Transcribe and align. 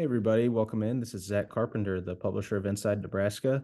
Hey, 0.00 0.04
everybody, 0.04 0.48
welcome 0.48 0.82
in. 0.82 0.98
This 0.98 1.12
is 1.12 1.26
Zack 1.26 1.50
Carpenter, 1.50 2.00
the 2.00 2.16
publisher 2.16 2.56
of 2.56 2.64
Inside 2.64 3.02
Nebraska, 3.02 3.62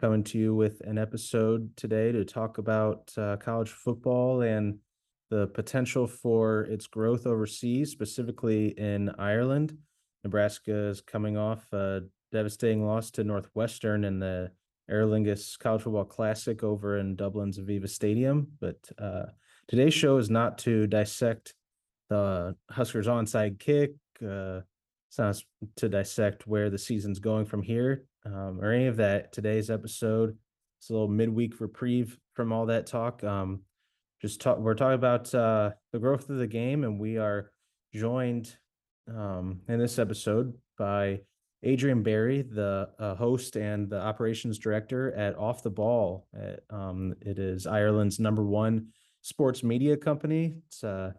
coming 0.00 0.24
to 0.24 0.38
you 0.38 0.54
with 0.54 0.80
an 0.86 0.96
episode 0.96 1.76
today 1.76 2.12
to 2.12 2.24
talk 2.24 2.56
about 2.56 3.12
uh, 3.18 3.36
college 3.36 3.68
football 3.68 4.40
and 4.40 4.78
the 5.28 5.48
potential 5.48 6.06
for 6.06 6.62
its 6.62 6.86
growth 6.86 7.26
overseas, 7.26 7.90
specifically 7.90 8.68
in 8.78 9.10
Ireland. 9.18 9.76
Nebraska 10.24 10.74
is 10.74 11.02
coming 11.02 11.36
off 11.36 11.70
a 11.74 12.04
devastating 12.32 12.86
loss 12.86 13.10
to 13.10 13.22
Northwestern 13.22 14.04
in 14.04 14.18
the 14.18 14.50
Aer 14.88 15.04
Lingus 15.04 15.58
College 15.58 15.82
Football 15.82 16.06
Classic 16.06 16.64
over 16.64 16.96
in 16.96 17.16
Dublin's 17.16 17.58
Aviva 17.58 17.90
Stadium. 17.90 18.48
But 18.62 18.78
uh, 18.98 19.26
today's 19.68 19.92
show 19.92 20.16
is 20.16 20.30
not 20.30 20.56
to 20.60 20.86
dissect 20.86 21.52
the 22.08 22.56
Huskers 22.70 23.08
onside 23.08 23.58
kick. 23.58 23.92
Uh, 24.26 24.60
not 25.18 25.36
to 25.76 25.88
dissect 25.88 26.46
where 26.46 26.70
the 26.70 26.78
season's 26.78 27.18
going 27.18 27.46
from 27.46 27.62
here 27.62 28.04
um, 28.24 28.60
or 28.60 28.72
any 28.72 28.86
of 28.86 28.96
that. 28.96 29.32
Today's 29.32 29.70
episode 29.70 30.36
it's 30.78 30.90
a 30.90 30.92
little 30.92 31.08
midweek 31.08 31.60
reprieve 31.60 32.16
from 32.34 32.52
all 32.52 32.66
that 32.66 32.86
talk. 32.86 33.24
Um, 33.24 33.62
just 34.20 34.40
talk. 34.40 34.58
We're 34.58 34.74
talking 34.74 34.94
about 34.94 35.34
uh, 35.34 35.70
the 35.92 35.98
growth 35.98 36.30
of 36.30 36.38
the 36.38 36.46
game, 36.46 36.84
and 36.84 37.00
we 37.00 37.18
are 37.18 37.50
joined 37.94 38.56
um, 39.08 39.60
in 39.68 39.78
this 39.78 39.98
episode 39.98 40.54
by 40.78 41.20
Adrian 41.62 42.02
Barry, 42.02 42.42
the 42.42 42.88
uh, 42.98 43.14
host 43.14 43.56
and 43.56 43.88
the 43.90 44.00
operations 44.00 44.58
director 44.58 45.12
at 45.14 45.36
Off 45.36 45.62
the 45.62 45.70
Ball. 45.70 46.26
At, 46.34 46.60
um, 46.70 47.14
it 47.20 47.38
is 47.38 47.66
Ireland's 47.66 48.20
number 48.20 48.44
one 48.44 48.88
sports 49.22 49.62
media 49.62 49.96
company. 49.96 50.54
It's 50.66 50.84
uh, 50.84 51.12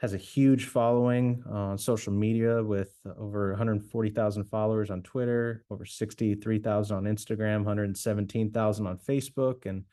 has 0.00 0.14
a 0.14 0.18
huge 0.18 0.64
following 0.64 1.42
on 1.50 1.76
social 1.76 2.12
media 2.12 2.62
with 2.62 2.94
over 3.18 3.50
140,000 3.50 4.44
followers 4.44 4.90
on 4.90 5.02
Twitter, 5.02 5.64
over 5.70 5.84
63,000 5.84 6.96
on 6.96 7.04
Instagram, 7.04 7.58
117,000 7.58 8.86
on 8.86 8.98
Facebook, 8.98 9.66
and 9.66 9.84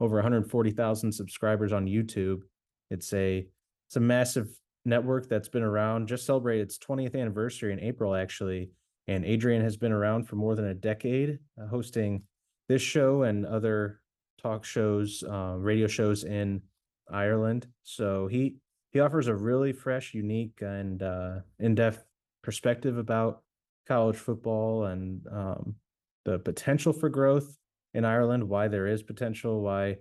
over 0.00 0.16
140,000 0.16 1.12
subscribers 1.12 1.72
on 1.72 1.86
YouTube. 1.86 2.40
It's 2.90 3.12
a 3.12 3.46
it's 3.86 3.96
a 3.96 4.00
massive 4.00 4.48
network 4.86 5.28
that's 5.28 5.48
been 5.48 5.62
around. 5.62 6.08
Just 6.08 6.24
celebrated 6.24 6.62
its 6.62 6.78
20th 6.78 7.14
anniversary 7.14 7.72
in 7.72 7.80
April, 7.80 8.14
actually. 8.14 8.70
And 9.08 9.26
Adrian 9.26 9.62
has 9.62 9.76
been 9.76 9.92
around 9.92 10.24
for 10.24 10.36
more 10.36 10.54
than 10.54 10.66
a 10.66 10.74
decade, 10.74 11.38
uh, 11.60 11.66
hosting 11.66 12.22
this 12.68 12.80
show 12.80 13.24
and 13.24 13.44
other 13.44 14.00
talk 14.40 14.64
shows, 14.64 15.22
uh, 15.28 15.56
radio 15.58 15.86
shows 15.86 16.24
in 16.24 16.62
Ireland. 17.10 17.66
So 17.82 18.28
he 18.28 18.56
he 18.90 19.00
offers 19.00 19.26
a 19.26 19.34
really 19.34 19.72
fresh, 19.72 20.14
unique, 20.14 20.58
and 20.60 21.02
uh, 21.02 21.36
in-depth 21.58 22.04
perspective 22.42 22.98
about 22.98 23.42
college 23.86 24.16
football 24.16 24.86
and 24.86 25.26
um, 25.30 25.74
the 26.24 26.38
potential 26.38 26.92
for 26.92 27.08
growth 27.08 27.56
in 27.94 28.04
Ireland, 28.04 28.48
why 28.48 28.68
there 28.68 28.86
is 28.86 29.02
potential, 29.02 29.62
why 29.62 29.96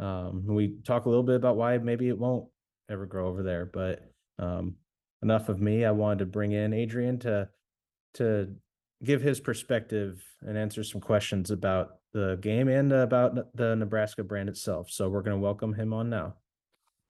um, 0.00 0.44
we 0.46 0.76
talk 0.84 1.06
a 1.06 1.08
little 1.08 1.24
bit 1.24 1.36
about 1.36 1.56
why 1.56 1.78
maybe 1.78 2.08
it 2.08 2.18
won't 2.18 2.46
ever 2.90 3.06
grow 3.06 3.28
over 3.28 3.42
there. 3.42 3.66
But 3.66 4.02
um, 4.38 4.76
enough 5.24 5.48
of 5.48 5.60
me. 5.60 5.84
I 5.84 5.90
wanted 5.90 6.20
to 6.20 6.26
bring 6.26 6.52
in 6.52 6.72
Adrian 6.72 7.18
to 7.20 7.48
to 8.14 8.54
give 9.02 9.22
his 9.22 9.40
perspective 9.40 10.22
and 10.42 10.56
answer 10.56 10.84
some 10.84 11.00
questions 11.00 11.50
about 11.50 11.96
the 12.12 12.38
game 12.40 12.68
and 12.68 12.92
about 12.92 13.56
the 13.56 13.74
Nebraska 13.74 14.22
brand 14.22 14.48
itself. 14.48 14.88
So 14.90 15.08
we're 15.08 15.22
going 15.22 15.36
to 15.36 15.42
welcome 15.42 15.74
him 15.74 15.92
on 15.92 16.08
now. 16.10 16.34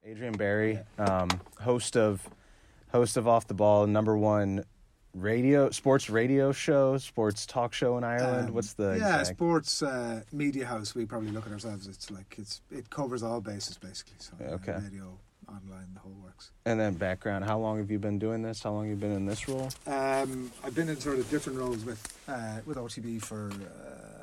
Adrian 0.05 0.33
Barry, 0.33 0.79
um, 0.99 1.29
host 1.59 1.97
of 1.97 2.27
host 2.91 3.17
of 3.17 3.27
Off 3.27 3.47
the 3.47 3.55
Ball, 3.55 3.87
number 3.87 4.15
one 4.15 4.63
radio 5.15 5.71
sports 5.71 6.09
radio 6.09 6.51
show, 6.51 6.97
sports 6.97 7.45
talk 7.47 7.73
show 7.73 7.97
in 7.97 8.03
Ireland. 8.03 8.49
Um, 8.49 8.53
What's 8.53 8.73
the 8.73 8.97
yeah 8.99 9.19
exact... 9.19 9.37
sports 9.37 9.81
uh, 9.81 10.21
media 10.31 10.67
house? 10.67 10.93
We 10.93 11.05
probably 11.05 11.31
look 11.31 11.47
at 11.47 11.51
ourselves. 11.51 11.87
It's 11.87 12.11
like 12.11 12.35
it's 12.37 12.61
it 12.69 12.89
covers 12.91 13.23
all 13.23 13.41
bases 13.41 13.77
basically. 13.79 14.17
So 14.19 14.33
okay, 14.41 14.73
uh, 14.73 14.81
radio, 14.81 15.17
online, 15.47 15.87
the 15.95 16.01
whole 16.01 16.15
works. 16.23 16.51
And 16.65 16.79
then 16.79 16.93
background. 16.93 17.45
How 17.45 17.57
long 17.57 17.79
have 17.79 17.89
you 17.89 17.97
been 17.97 18.19
doing 18.19 18.43
this? 18.43 18.61
How 18.61 18.73
long 18.73 18.83
have 18.83 18.91
you 18.91 19.01
been 19.01 19.15
in 19.15 19.25
this 19.25 19.47
role? 19.47 19.69
Um, 19.87 20.51
I've 20.63 20.75
been 20.75 20.89
in 20.89 20.99
sort 20.99 21.17
of 21.17 21.27
different 21.31 21.57
roles 21.57 21.83
with 21.83 22.19
uh, 22.27 22.59
with 22.65 22.77
OTB 22.77 23.23
for. 23.23 23.49
Uh, 23.51 24.14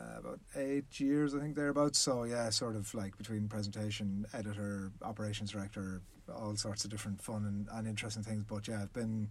eight 0.56 1.00
years, 1.00 1.34
I 1.34 1.40
think 1.40 1.56
thereabouts. 1.56 1.98
So 1.98 2.24
yeah, 2.24 2.50
sort 2.50 2.76
of 2.76 2.92
like 2.94 3.16
between 3.16 3.48
presentation, 3.48 4.26
editor, 4.32 4.92
operations 5.02 5.50
director, 5.52 6.02
all 6.34 6.56
sorts 6.56 6.84
of 6.84 6.90
different 6.90 7.22
fun 7.22 7.44
and, 7.44 7.68
and 7.72 7.86
interesting 7.86 8.22
things. 8.22 8.44
But 8.44 8.68
yeah, 8.68 8.82
I've 8.82 8.92
been 8.92 9.28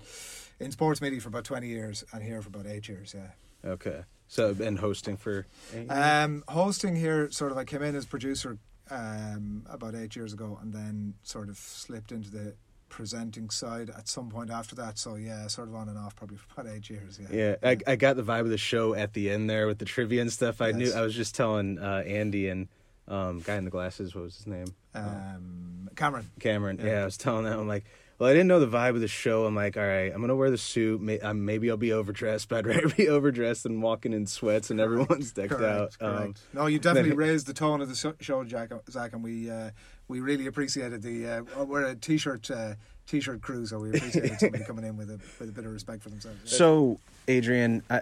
in 0.59 0.71
sports 0.71 1.01
media 1.01 1.19
for 1.21 1.29
about 1.29 1.43
twenty 1.43 1.67
years 1.67 2.03
and 2.13 2.23
here 2.23 2.41
for 2.41 2.49
about 2.49 2.67
eight 2.67 2.87
years. 2.87 3.15
Yeah. 3.15 3.69
Okay. 3.69 4.01
So 4.27 4.53
been 4.53 4.77
hosting 4.77 5.17
for. 5.17 5.45
Um, 5.89 6.43
hosting 6.47 6.95
here, 6.95 7.29
sort 7.31 7.51
of. 7.51 7.57
I 7.57 7.65
came 7.65 7.81
in 7.81 7.95
as 7.95 8.05
producer 8.05 8.57
um, 8.89 9.65
about 9.69 9.93
eight 9.93 10.15
years 10.15 10.33
ago, 10.33 10.57
and 10.61 10.73
then 10.73 11.15
sort 11.23 11.49
of 11.49 11.57
slipped 11.57 12.11
into 12.11 12.31
the 12.31 12.55
presenting 12.91 13.49
side 13.49 13.89
at 13.89 14.07
some 14.07 14.29
point 14.29 14.51
after 14.51 14.75
that. 14.75 14.99
So 14.99 15.15
yeah, 15.15 15.47
sort 15.47 15.69
of 15.69 15.75
on 15.75 15.89
and 15.89 15.97
off 15.97 16.15
probably 16.15 16.37
for 16.37 16.45
about 16.53 16.71
eight 16.71 16.87
years. 16.89 17.19
Yeah, 17.19 17.55
yeah. 17.63 17.69
I, 17.69 17.77
I 17.87 17.95
got 17.95 18.17
the 18.17 18.23
vibe 18.23 18.41
of 18.41 18.49
the 18.49 18.57
show 18.57 18.93
at 18.93 19.13
the 19.13 19.31
end 19.31 19.49
there 19.49 19.65
with 19.65 19.79
the 19.79 19.85
trivia 19.85 20.21
and 20.21 20.31
stuff. 20.31 20.61
I 20.61 20.67
yes. 20.67 20.75
knew 20.75 20.93
I 20.93 21.01
was 21.01 21.15
just 21.15 21.33
telling 21.33 21.79
uh, 21.79 22.03
Andy 22.05 22.49
and 22.49 22.67
um, 23.07 23.39
guy 23.39 23.55
in 23.55 23.65
the 23.65 23.71
glasses. 23.71 24.13
What 24.13 24.25
was 24.25 24.35
his 24.35 24.45
name? 24.45 24.67
Um, 24.93 25.89
Cameron. 25.95 26.29
Cameron. 26.39 26.79
Yeah. 26.79 26.85
yeah, 26.85 27.01
I 27.01 27.05
was 27.05 27.17
telling 27.17 27.45
them. 27.45 27.59
I'm 27.59 27.67
like, 27.67 27.85
well, 28.21 28.29
I 28.29 28.33
didn't 28.33 28.49
know 28.49 28.59
the 28.59 28.67
vibe 28.67 28.93
of 28.93 29.01
the 29.01 29.07
show. 29.07 29.45
I'm 29.45 29.55
like, 29.55 29.77
all 29.77 29.83
right, 29.83 30.13
I'm 30.13 30.21
gonna 30.21 30.35
wear 30.35 30.51
the 30.51 30.57
suit. 30.57 31.23
Um, 31.23 31.43
maybe 31.43 31.71
I'll 31.71 31.77
be 31.77 31.91
overdressed, 31.91 32.49
but 32.49 32.59
I'd 32.59 32.67
rather 32.67 32.89
be 32.89 33.09
overdressed 33.09 33.63
than 33.63 33.81
walking 33.81 34.13
in 34.13 34.27
sweats 34.27 34.69
and 34.69 34.79
everyone's 34.79 35.31
decked 35.31 35.53
correct, 35.53 35.97
out. 35.99 36.21
Um, 36.21 36.35
no, 36.53 36.67
you 36.67 36.77
definitely 36.77 37.13
raised 37.15 37.47
the 37.47 37.53
tone 37.53 37.81
of 37.81 37.89
the 37.89 38.13
show, 38.19 38.43
Jack, 38.43 38.69
Zack, 38.91 39.13
and 39.13 39.23
we 39.23 39.49
uh, 39.49 39.71
we 40.11 40.19
really 40.19 40.45
appreciated 40.47 41.01
the. 41.01 41.45
Uh, 41.57 41.63
we're 41.63 41.85
a 41.85 41.95
t-shirt. 41.95 42.51
Uh, 42.51 42.75
t-shirt 43.07 43.41
crew, 43.41 43.65
so 43.65 43.79
we 43.79 43.89
appreciate 43.89 44.31
somebody 44.39 44.63
coming 44.63 44.85
in 44.85 44.95
with 44.95 45.09
a 45.09 45.19
with 45.39 45.49
a 45.49 45.51
bit 45.51 45.65
of 45.65 45.71
respect 45.71 46.03
for 46.03 46.09
themselves. 46.09 46.37
So, 46.45 46.99
Adrian, 47.27 47.81
I 47.89 48.01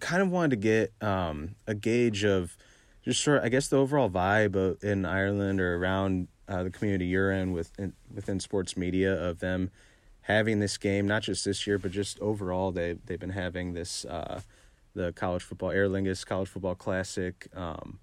kind 0.00 0.22
of 0.22 0.30
wanted 0.30 0.50
to 0.50 0.56
get 0.56 0.92
um, 1.00 1.54
a 1.66 1.74
gauge 1.74 2.24
of 2.24 2.56
just 3.04 3.22
sort 3.22 3.38
of, 3.38 3.44
I 3.44 3.48
guess, 3.48 3.68
the 3.68 3.76
overall 3.76 4.10
vibe 4.10 4.82
in 4.82 5.04
Ireland 5.04 5.60
or 5.60 5.76
around 5.76 6.28
uh, 6.48 6.62
the 6.62 6.70
community 6.70 7.06
you're 7.06 7.32
in, 7.32 7.52
with, 7.52 7.70
within 8.12 8.40
sports 8.40 8.76
media 8.76 9.14
of 9.14 9.40
them 9.40 9.70
having 10.22 10.58
this 10.58 10.78
game, 10.78 11.06
not 11.06 11.22
just 11.22 11.44
this 11.44 11.66
year, 11.66 11.78
but 11.78 11.90
just 11.90 12.18
overall. 12.20 12.72
They 12.72 12.96
they've 13.06 13.20
been 13.20 13.30
having 13.30 13.74
this 13.74 14.04
uh, 14.04 14.40
the 14.94 15.12
college 15.12 15.42
football 15.42 15.70
Aer 15.70 15.88
Lingus 15.88 16.24
College 16.24 16.48
Football 16.48 16.74
Classic. 16.74 17.46
Um, 17.54 17.98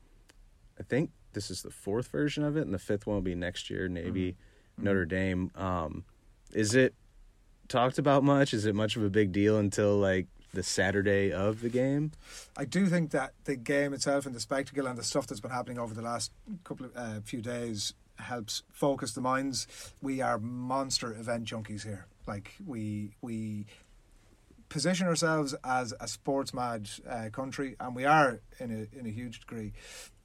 I 0.80 0.84
think 0.84 1.12
this 1.34 1.52
is 1.52 1.62
the 1.62 1.72
fourth 1.72 2.08
version 2.08 2.44
of 2.44 2.58
it, 2.58 2.62
and 2.62 2.74
the 2.74 2.80
fifth 2.80 3.08
one 3.08 3.16
will 3.16 3.22
be 3.22 3.36
next 3.36 3.69
year. 3.69 3.88
Navy, 3.88 4.31
mm-hmm. 4.31 4.84
Notre 4.84 5.06
Dame. 5.06 5.52
Um, 5.56 6.03
is 6.53 6.75
it 6.75 6.94
talked 7.68 7.97
about 7.97 8.24
much? 8.24 8.53
Is 8.53 8.66
it 8.66 8.75
much 8.75 8.96
of 8.96 9.03
a 9.03 9.09
big 9.09 9.31
deal 9.31 9.58
until 9.58 9.97
like 9.97 10.28
the 10.53 10.64
Saturday 10.64 11.31
of 11.31 11.62
the 11.62 11.69
game? 11.69 12.12
I 12.58 12.66
do 12.66 12.88
think 12.88 13.12
that 13.12 13.34
the 13.46 13.56
game 13.56 13.94
itself 13.94 14.25
and 14.25 14.36
the 14.36 14.40
spectacle 14.40 14.88
and 14.88 14.97
the 14.97 15.03
stuff 15.03 15.28
that's 15.28 15.40
been 15.40 15.52
happening 15.52 15.80
over 15.80 15.94
the 15.94 16.02
last 16.02 16.31
couple 16.64 16.88
of 16.88 16.92
uh, 16.96 17.22
few 17.24 17.42
days 17.42 17.94
helps 18.18 18.63
focus 18.72 19.13
the 19.13 19.22
minds. 19.22 19.68
We 20.02 20.22
are 20.22 20.38
monster 20.38 21.12
event 21.13 21.46
junkies 21.46 21.84
here. 21.84 22.06
Like 22.28 22.53
we 22.66 23.12
we 23.22 23.66
position 24.72 25.06
ourselves 25.06 25.54
as 25.66 25.94
a 26.00 26.08
sports 26.08 26.54
mad 26.54 26.90
uh, 27.08 27.30
country, 27.32 27.76
and 27.80 27.94
we 27.94 28.06
are 28.06 28.40
in 28.59 28.72
a 28.72 28.98
in 28.98 29.06
a 29.06 29.09
huge 29.09 29.42
degree. 29.42 29.74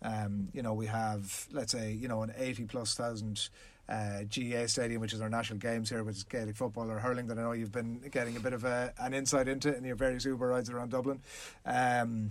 Um, 0.03 0.49
you 0.55 0.63
know, 0.63 0.73
we 0.73 0.87
have 0.87 1.47
let's 1.53 1.73
say 1.73 1.93
you 1.93 2.09
know 2.09 2.23
an 2.23 2.33
eighty 2.39 2.65
plus 2.65 2.95
thousand 2.95 3.51
uh, 3.89 4.23
GAA 4.23 4.67
Stadium, 4.67 5.01
which 5.01 5.13
is 5.13 5.21
our 5.21 5.29
national 5.29 5.59
games 5.59 5.91
here, 5.91 6.03
which 6.05 6.17
is 6.17 6.25
Gaelic 6.25 6.57
football 6.57 6.91
or 6.91 6.99
hurling, 6.99 7.27
that 7.27 7.39
I 7.39 7.43
know 7.43 7.53
you've 7.53 7.73
been 7.73 8.01
getting 8.11 8.37
a 8.37 8.41
bit 8.41 8.53
of 8.53 8.65
a, 8.65 8.93
an 8.99 9.15
insight 9.15 9.49
into 9.49 9.77
in 9.77 9.85
your 9.85 9.97
various 9.97 10.25
Uber 10.25 10.47
rides 10.47 10.71
around 10.71 10.91
Dublin. 10.91 11.21
Um, 11.65 12.31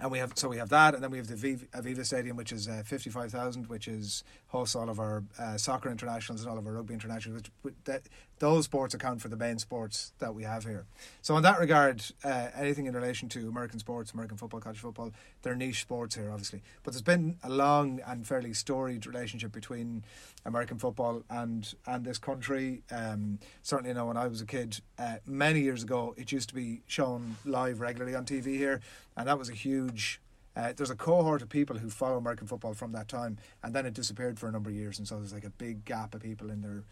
and 0.00 0.10
we 0.10 0.18
have 0.18 0.32
so 0.36 0.48
we 0.48 0.56
have 0.56 0.70
that, 0.70 0.94
and 0.94 1.02
then 1.02 1.10
we 1.10 1.18
have 1.18 1.28
the 1.28 1.34
Aviva 1.34 2.04
Stadium, 2.04 2.36
which 2.36 2.52
is 2.52 2.68
uh, 2.68 2.82
fifty 2.84 3.10
five 3.10 3.30
thousand, 3.30 3.68
which 3.68 3.86
is 3.86 4.24
hosts 4.48 4.74
all 4.74 4.88
of 4.88 4.98
our 4.98 5.24
uh, 5.38 5.56
soccer 5.56 5.90
internationals 5.90 6.42
and 6.42 6.50
all 6.50 6.58
of 6.58 6.66
our 6.66 6.72
rugby 6.72 6.94
internationals. 6.94 7.42
Which, 7.62 7.74
that, 7.84 8.02
those 8.40 8.64
sports 8.64 8.94
account 8.94 9.22
for 9.22 9.28
the 9.28 9.36
main 9.36 9.58
sports 9.58 10.12
that 10.18 10.34
we 10.34 10.42
have 10.42 10.64
here. 10.64 10.86
So 11.22 11.36
in 11.36 11.42
that 11.44 11.60
regard, 11.60 12.04
uh, 12.24 12.48
anything 12.56 12.86
in 12.86 12.94
relation 12.94 13.28
to 13.30 13.48
American 13.48 13.78
sports, 13.78 14.12
American 14.12 14.36
football, 14.36 14.60
college 14.60 14.78
football, 14.78 15.12
they're 15.42 15.54
niche 15.54 15.82
sports 15.82 16.16
here, 16.16 16.30
obviously. 16.30 16.62
But 16.82 16.92
there's 16.92 17.02
been 17.02 17.38
a 17.44 17.48
long 17.48 18.00
and 18.06 18.26
fairly 18.26 18.52
storied 18.52 19.06
relationship 19.06 19.52
between 19.52 20.04
American 20.44 20.78
football 20.78 21.22
and 21.30 21.72
and 21.86 22.04
this 22.04 22.18
country. 22.18 22.82
Um, 22.90 23.38
certainly, 23.62 23.90
you 23.90 23.94
know, 23.94 24.06
when 24.06 24.16
I 24.16 24.26
was 24.26 24.40
a 24.40 24.46
kid, 24.46 24.80
uh, 24.98 25.16
many 25.26 25.60
years 25.60 25.84
ago, 25.84 26.14
it 26.16 26.32
used 26.32 26.48
to 26.48 26.54
be 26.54 26.82
shown 26.86 27.36
live 27.44 27.80
regularly 27.80 28.16
on 28.16 28.24
TV 28.24 28.56
here 28.56 28.80
and 29.16 29.28
that 29.28 29.38
was 29.38 29.48
a 29.48 29.54
huge. 29.54 30.20
Uh, 30.56 30.72
there's 30.76 30.90
a 30.90 30.96
cohort 30.96 31.42
of 31.42 31.48
people 31.48 31.78
who 31.78 31.90
follow 31.90 32.16
American 32.16 32.46
football 32.46 32.74
from 32.74 32.92
that 32.92 33.08
time, 33.08 33.38
and 33.62 33.74
then 33.74 33.86
it 33.86 33.94
disappeared 33.94 34.38
for 34.38 34.48
a 34.48 34.52
number 34.52 34.70
of 34.70 34.76
years, 34.76 34.98
and 34.98 35.08
so 35.08 35.16
there's 35.16 35.32
like 35.32 35.44
a 35.44 35.50
big 35.50 35.84
gap 35.84 36.14
of 36.14 36.22
people 36.22 36.50
in 36.50 36.60
their 36.60 36.84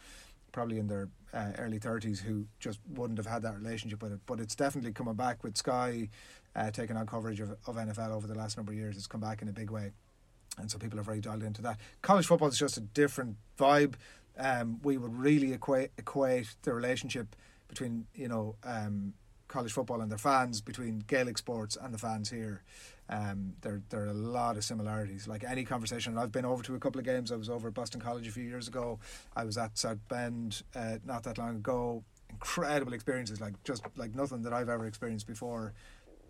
probably 0.53 0.79
in 0.79 0.87
their 0.87 1.09
uh, 1.33 1.53
early 1.59 1.81
30s 1.81 2.21
who 2.21 2.47
just 2.61 2.79
wouldn't 2.95 3.19
have 3.19 3.27
had 3.27 3.43
that 3.43 3.57
relationship 3.57 4.03
with 4.03 4.13
it. 4.13 4.21
But 4.27 4.39
it's 4.39 4.55
definitely 4.55 4.93
coming 4.93 5.15
back 5.15 5.43
with 5.43 5.57
Sky 5.57 6.11
uh, 6.55 6.71
taking 6.71 6.97
on 6.97 7.07
coverage 7.07 7.41
of, 7.41 7.51
of 7.67 7.77
NFL 7.77 8.11
over 8.11 8.27
the 8.27 8.35
last 8.35 8.57
number 8.57 8.73
of 8.73 8.79
years. 8.79 8.97
It's 8.97 9.07
come 9.07 9.21
back 9.21 9.43
in 9.43 9.49
a 9.49 9.53
big 9.53 9.71
way. 9.71 9.93
And 10.59 10.71
so 10.71 10.79
people 10.79 11.01
are 11.01 11.03
very 11.03 11.21
dialed 11.21 11.43
into 11.43 11.63
that. 11.63 11.81
College 12.03 12.27
football 12.27 12.49
is 12.49 12.59
just 12.59 12.77
a 12.77 12.81
different 12.81 13.37
vibe. 13.59 13.95
Um, 14.39 14.81
we 14.83 14.99
would 14.99 15.17
really 15.19 15.53
equate 15.53 15.91
equate 15.99 16.55
the 16.63 16.73
relationship 16.73 17.35
between 17.69 18.07
you 18.15 18.29
know 18.29 18.57
um, 18.65 19.15
college 19.53 19.73
football 19.73 20.01
and 20.01 20.11
their 20.11 20.19
fans, 20.19 20.61
between 20.61 21.05
Gaelic 21.07 21.39
sports 21.39 21.77
and 21.81 21.93
the 21.93 21.99
fans 21.99 22.31
here. 22.31 22.63
Um, 23.09 23.55
there 23.61 23.83
there 23.91 24.03
are 24.05 24.09
a 24.09 24.15
lot 24.15 24.57
of 24.57 24.65
similarities. 24.65 25.29
Like 25.29 25.45
any 25.45 25.65
conversation, 25.65 26.17
I've 26.17 26.33
been 26.33 26.47
over 26.47 26.63
to 26.63 26.75
a 26.75 26.79
couple 26.79 26.99
of 26.99 27.05
games. 27.05 27.31
I 27.31 27.37
was 27.37 27.51
over 27.51 27.69
at 27.69 27.75
Boston 27.75 28.01
College 28.01 28.27
a 28.27 28.33
few 28.33 28.45
years 28.45 28.67
ago. 28.69 28.99
I 29.37 29.45
was 29.45 29.59
at 29.59 29.77
South 29.79 29.99
Bend 30.09 30.63
uh, 30.75 30.99
not 31.05 31.23
that 31.25 31.37
long 31.39 31.57
ago. 31.57 32.03
Incredible 32.31 32.95
experiences, 32.95 33.41
like 33.41 33.55
just 33.63 33.83
like 33.97 34.15
nothing 34.15 34.43
that 34.43 34.53
I've 34.55 34.71
ever 34.71 34.87
experienced 34.87 35.27
before. 35.27 35.75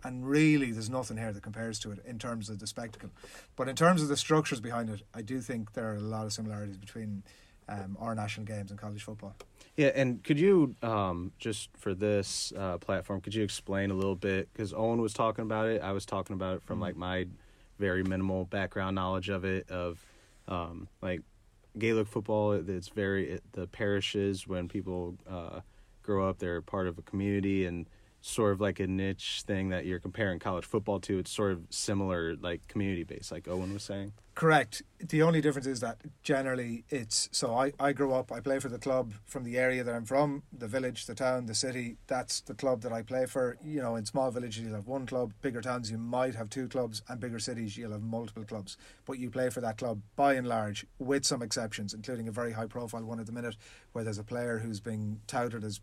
And 0.05 0.27
really, 0.27 0.73
there's 0.73 0.91
nothing 0.91 1.17
here 1.17 1.33
that 1.33 1.43
compares 1.45 1.79
to 1.81 1.93
it 1.93 2.01
in 2.05 2.19
terms 2.19 2.51
of 2.51 2.59
the 2.59 2.67
spectacle. 2.67 3.11
But 3.55 3.69
in 3.69 3.77
terms 3.77 4.03
of 4.03 4.09
the 4.09 4.17
structures 4.17 4.61
behind 4.61 4.91
it, 4.91 5.03
I 5.15 5.23
do 5.23 5.41
think 5.41 5.75
there 5.75 5.93
are 5.93 5.97
a 5.97 6.01
lot 6.01 6.27
of 6.27 6.33
similarities 6.33 6.77
between 6.77 7.23
um, 7.69 7.97
our 8.01 8.15
national 8.15 8.47
games 8.47 8.73
and 8.73 8.81
college 8.81 9.05
football. 9.05 9.37
Yeah, 9.77 9.91
and 9.95 10.23
could 10.23 10.39
you 10.39 10.77
um, 10.83 11.33
just 11.39 11.71
for 11.77 11.95
this 11.95 12.53
uh, 12.57 12.77
platform, 12.79 13.21
could 13.23 13.35
you 13.35 13.43
explain 13.43 13.91
a 13.91 13.95
little 13.95 14.17
bit? 14.17 14.53
Because 14.53 14.75
Owen 14.75 15.01
was 15.01 15.15
talking 15.15 15.43
about 15.43 15.69
it, 15.69 15.81
I 15.81 15.93
was 15.93 16.05
talking 16.05 16.35
about 16.35 16.57
it 16.57 16.63
from 16.63 16.77
mm-hmm. 16.77 16.83
like 16.83 16.97
my 16.97 17.27
very 17.79 18.03
minimal 18.03 18.45
background 18.45 18.95
knowledge 18.95 19.31
of 19.31 19.45
it. 19.45 19.71
Of 19.71 20.05
um, 20.47 20.89
like 21.01 21.23
Gaelic 21.79 22.07
football, 22.07 22.53
it's 22.53 22.89
very 22.89 23.31
it, 23.31 23.43
the 23.53 23.67
parishes 23.67 24.47
when 24.47 24.69
people 24.69 25.17
uh, 25.29 25.61
grow 26.03 26.29
up, 26.29 26.39
they're 26.39 26.61
part 26.61 26.87
of 26.87 26.99
a 26.99 27.03
community 27.03 27.65
and 27.65 27.87
sort 28.23 28.53
of 28.53 28.61
like 28.61 28.81
a 28.81 28.87
niche 28.87 29.43
thing 29.47 29.69
that 29.71 29.85
you're 29.85 29.99
comparing 29.99 30.39
college 30.39 30.65
football 30.65 31.01
to. 31.01 31.19
It's 31.19 31.31
sort 31.31 31.53
of 31.53 31.65
similar, 31.71 32.37
like 32.37 32.67
community 32.69 33.05
based, 33.05 33.33
like 33.33 33.49
Owen 33.49 33.75
was 33.75 33.83
saying. 33.83 34.13
Correct. 34.35 34.83
The 34.99 35.21
only 35.21 35.43
difference 35.43 35.67
is 35.67 35.81
that 35.81 35.99
generally 36.23 36.85
it's 36.89 37.29
so 37.33 37.55
I, 37.55 37.73
I 37.79 37.93
grew 37.93 38.15
up, 38.15 38.33
I 38.33 38.41
play 38.41 38.61
for 38.61 38.71
the 38.71 38.79
club 38.79 39.13
from 39.27 39.45
the 39.45 39.59
area 39.59 39.85
that 39.85 39.95
I'm 39.95 40.07
from, 40.07 40.43
the 40.57 40.67
village, 40.67 41.05
the 41.05 41.15
town, 41.15 41.45
the 41.45 41.55
city. 41.55 41.99
That's 42.07 42.41
the 42.41 42.55
club 42.55 42.81
that 42.83 42.93
I 42.93 43.03
play 43.03 43.27
for. 43.27 43.59
You 43.63 43.83
know, 43.83 43.97
in 43.97 44.07
small 44.07 44.31
villages 44.31 44.63
you'll 44.63 44.75
have 44.75 44.87
one 44.87 45.05
club, 45.05 45.35
bigger 45.43 45.61
towns 45.61 45.91
you 45.91 45.99
might 45.99 46.35
have 46.35 46.49
two 46.49 46.67
clubs, 46.67 47.03
and 47.09 47.21
bigger 47.21 47.39
cities 47.39 47.77
you'll 47.77 47.93
have 47.93 48.03
multiple 48.03 48.45
clubs. 48.45 48.79
But 49.05 49.19
you 49.19 49.29
play 49.29 49.51
for 49.51 49.61
that 49.61 49.77
club 49.77 50.01
by 50.17 50.35
and 50.35 50.47
large, 50.47 50.87
with 50.99 51.27
some 51.27 51.43
exceptions, 51.43 51.93
including 51.93 52.27
a 52.27 52.33
very 52.33 52.53
high 52.53 52.67
profile 52.67 53.05
one 53.05 53.21
at 53.21 53.27
the 53.27 53.33
minute 53.33 53.57
where 53.93 54.05
there's 54.05 54.19
a 54.19 54.25
player 54.25 54.59
who's 54.59 54.81
being 54.81 55.21
touted 55.27 55.63
as 55.63 55.81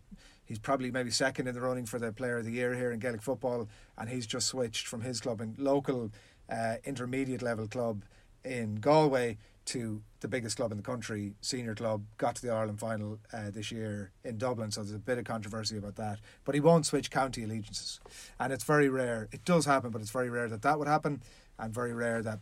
he's 0.50 0.58
probably 0.58 0.90
maybe 0.90 1.12
second 1.12 1.46
in 1.46 1.54
the 1.54 1.60
running 1.60 1.86
for 1.86 2.00
the 2.00 2.12
player 2.12 2.38
of 2.38 2.44
the 2.44 2.50
year 2.50 2.74
here 2.74 2.90
in 2.90 2.98
Gaelic 2.98 3.22
football, 3.22 3.68
and 3.96 4.10
he's 4.10 4.26
just 4.26 4.48
switched 4.48 4.88
from 4.88 5.00
his 5.00 5.20
club 5.20 5.40
in 5.40 5.54
local 5.56 6.10
uh, 6.50 6.74
intermediate 6.82 7.40
level 7.40 7.68
club 7.68 8.02
in 8.44 8.74
Galway 8.74 9.38
to 9.66 10.02
the 10.18 10.26
biggest 10.26 10.56
club 10.56 10.72
in 10.72 10.76
the 10.76 10.82
country, 10.82 11.34
senior 11.40 11.76
club, 11.76 12.02
got 12.18 12.34
to 12.34 12.42
the 12.42 12.50
Ireland 12.50 12.80
final 12.80 13.20
uh, 13.32 13.50
this 13.50 13.70
year 13.70 14.10
in 14.24 14.38
Dublin, 14.38 14.72
so 14.72 14.82
there's 14.82 14.92
a 14.92 14.98
bit 14.98 15.18
of 15.18 15.24
controversy 15.24 15.78
about 15.78 15.94
that. 15.94 16.18
But 16.44 16.56
he 16.56 16.60
won't 16.60 16.84
switch 16.84 17.12
county 17.12 17.44
allegiances, 17.44 18.00
and 18.40 18.52
it's 18.52 18.64
very 18.64 18.88
rare. 18.88 19.28
It 19.30 19.44
does 19.44 19.66
happen, 19.66 19.90
but 19.90 20.00
it's 20.00 20.10
very 20.10 20.30
rare 20.30 20.48
that 20.48 20.62
that 20.62 20.80
would 20.80 20.88
happen, 20.88 21.22
and 21.60 21.72
very 21.72 21.92
rare 21.92 22.22
that 22.22 22.40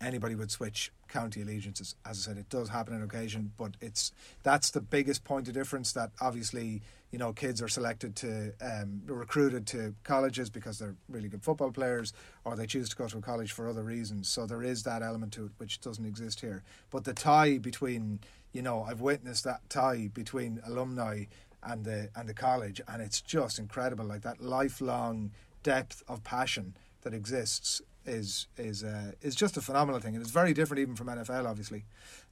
anybody 0.00 0.34
would 0.34 0.50
switch 0.50 0.90
county 1.08 1.42
allegiances. 1.42 1.94
As 2.04 2.18
I 2.18 2.30
said, 2.30 2.38
it 2.38 2.48
does 2.48 2.70
happen 2.70 2.94
on 2.94 3.02
occasion, 3.02 3.52
but 3.56 3.76
it's 3.80 4.10
that's 4.42 4.70
the 4.70 4.80
biggest 4.80 5.22
point 5.22 5.46
of 5.46 5.54
difference. 5.54 5.92
That 5.92 6.10
obviously, 6.20 6.82
you 7.10 7.18
know, 7.18 7.32
kids 7.32 7.62
are 7.62 7.68
selected 7.68 8.14
to 8.16 8.52
um, 8.60 9.02
recruited 9.06 9.66
to 9.68 9.94
colleges 10.04 10.50
because 10.50 10.78
they're 10.78 10.96
really 11.08 11.28
good 11.28 11.42
football 11.42 11.70
players, 11.70 12.12
or 12.44 12.54
they 12.54 12.66
choose 12.66 12.88
to 12.90 12.96
go 12.96 13.08
to 13.08 13.18
a 13.18 13.20
college 13.20 13.52
for 13.52 13.68
other 13.68 13.82
reasons. 13.82 14.28
So 14.28 14.46
there 14.46 14.62
is 14.62 14.82
that 14.82 15.02
element 15.02 15.32
to 15.34 15.46
it 15.46 15.52
which 15.56 15.80
doesn't 15.80 16.04
exist 16.04 16.40
here. 16.40 16.62
But 16.90 17.04
the 17.04 17.14
tie 17.14 17.58
between, 17.58 18.20
you 18.52 18.62
know, 18.62 18.82
I've 18.82 19.00
witnessed 19.00 19.44
that 19.44 19.68
tie 19.70 20.10
between 20.12 20.60
alumni 20.66 21.24
and 21.62 21.84
the 21.84 22.10
and 22.14 22.28
the 22.28 22.34
college, 22.34 22.80
and 22.86 23.02
it's 23.02 23.20
just 23.20 23.58
incredible. 23.58 24.04
Like 24.04 24.22
that 24.22 24.40
lifelong 24.40 25.32
depth 25.62 26.02
of 26.08 26.22
passion 26.24 26.76
that 27.02 27.14
exists 27.14 27.80
is 28.04 28.48
is 28.56 28.84
uh, 28.84 29.12
is 29.22 29.34
just 29.34 29.56
a 29.56 29.60
phenomenal 29.60 30.00
thing, 30.00 30.14
and 30.14 30.22
it's 30.22 30.32
very 30.32 30.52
different 30.52 30.80
even 30.80 30.94
from 30.94 31.06
NFL, 31.08 31.46
obviously. 31.46 31.84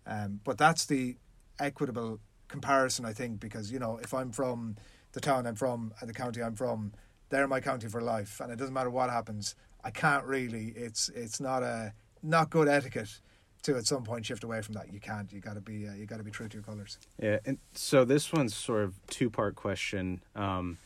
Um, 0.06 0.40
but 0.44 0.58
that's 0.58 0.86
the 0.86 1.16
equitable 1.58 2.20
comparison, 2.48 3.04
I 3.04 3.12
think, 3.12 3.40
because 3.40 3.70
you 3.70 3.78
know 3.78 3.98
if 4.02 4.14
I'm 4.14 4.32
from 4.32 4.76
the 5.12 5.20
town 5.20 5.46
I'm 5.46 5.54
from 5.54 5.92
and 6.00 6.08
the 6.08 6.14
county 6.14 6.42
I'm 6.42 6.54
from, 6.54 6.92
they're 7.28 7.48
my 7.48 7.60
county 7.60 7.88
for 7.88 8.00
life, 8.00 8.40
and 8.40 8.52
it 8.52 8.56
doesn't 8.56 8.74
matter 8.74 8.90
what 8.90 9.10
happens. 9.10 9.54
I 9.84 9.90
can't 9.90 10.24
really. 10.24 10.72
It's 10.76 11.08
it's 11.10 11.40
not 11.40 11.62
a 11.62 11.92
not 12.22 12.50
good 12.50 12.68
etiquette 12.68 13.20
to 13.62 13.76
at 13.76 13.86
some 13.86 14.04
point 14.04 14.26
shift 14.26 14.44
away 14.44 14.62
from 14.62 14.74
that. 14.74 14.92
You 14.92 15.00
can't. 15.00 15.32
You 15.32 15.40
got 15.40 15.54
to 15.54 15.60
be 15.60 15.86
uh, 15.88 15.94
you 15.94 16.06
got 16.06 16.18
to 16.18 16.24
be 16.24 16.30
true 16.30 16.48
to 16.48 16.54
your 16.54 16.62
colors. 16.62 16.98
Yeah, 17.20 17.38
and 17.44 17.58
so 17.72 18.04
this 18.04 18.32
one's 18.32 18.54
sort 18.54 18.84
of 18.84 18.94
two 19.08 19.30
part 19.30 19.56
question. 19.56 20.22
Um, 20.34 20.78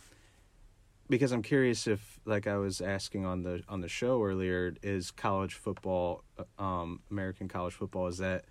because 1.08 1.32
I'm 1.32 1.42
curious 1.42 1.88
if, 1.88 2.20
like 2.24 2.46
I 2.46 2.56
was 2.56 2.80
asking 2.80 3.26
on 3.26 3.42
the 3.42 3.62
on 3.68 3.80
the 3.80 3.88
show 3.88 4.22
earlier, 4.22 4.74
is 4.82 5.10
college 5.10 5.54
football, 5.54 6.22
uh, 6.38 6.62
um, 6.62 7.00
American 7.10 7.48
college 7.48 7.74
football, 7.74 8.06
is 8.06 8.18
that 8.18 8.44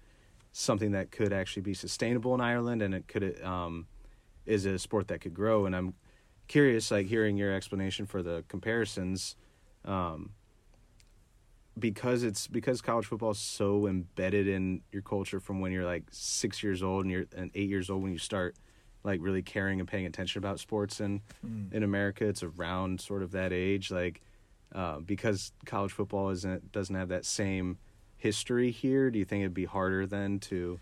something 0.51 0.91
that 0.91 1.11
could 1.11 1.31
actually 1.33 1.61
be 1.61 1.73
sustainable 1.73 2.33
in 2.33 2.41
Ireland, 2.41 2.81
and 2.81 2.93
it 2.93 3.07
could 3.07 3.23
it, 3.23 3.43
um, 3.43 3.87
is 4.45 4.65
a 4.65 4.79
sport 4.79 5.07
that 5.09 5.21
could 5.21 5.33
grow? 5.33 5.65
And 5.65 5.75
I'm 5.75 5.93
curious, 6.47 6.91
like 6.91 7.07
hearing 7.07 7.37
your 7.37 7.53
explanation 7.53 8.05
for 8.05 8.23
the 8.23 8.43
comparisons, 8.47 9.35
um, 9.85 10.31
because 11.77 12.23
it's 12.23 12.47
because 12.47 12.81
college 12.81 13.05
football 13.05 13.31
is 13.31 13.39
so 13.39 13.87
embedded 13.87 14.47
in 14.47 14.81
your 14.91 15.01
culture 15.01 15.39
from 15.39 15.61
when 15.61 15.71
you're 15.71 15.85
like 15.85 16.03
six 16.11 16.61
years 16.61 16.83
old 16.83 17.05
and 17.05 17.11
you're 17.11 17.25
and 17.35 17.51
eight 17.55 17.69
years 17.69 17.89
old 17.89 18.03
when 18.03 18.11
you 18.11 18.17
start 18.17 18.55
like 19.03 19.19
really 19.21 19.41
caring 19.41 19.79
and 19.79 19.87
paying 19.87 20.05
attention 20.05 20.39
about 20.39 20.59
sports 20.59 20.99
in 20.99 21.21
mm. 21.45 21.71
in 21.71 21.83
America. 21.83 22.25
It's 22.25 22.43
around 22.43 22.99
sort 22.99 23.23
of 23.23 23.31
that 23.31 23.53
age, 23.53 23.91
like 23.91 24.21
uh, 24.73 24.99
because 24.99 25.53
college 25.65 25.91
football 25.91 26.29
isn't 26.29 26.71
doesn't 26.71 26.95
have 26.95 27.09
that 27.09 27.25
same 27.25 27.77
history 28.19 28.69
here. 28.69 29.09
Do 29.09 29.17
you 29.17 29.25
think 29.25 29.41
it'd 29.41 29.53
be 29.53 29.65
harder 29.65 30.05
then 30.05 30.39
to? 30.41 30.79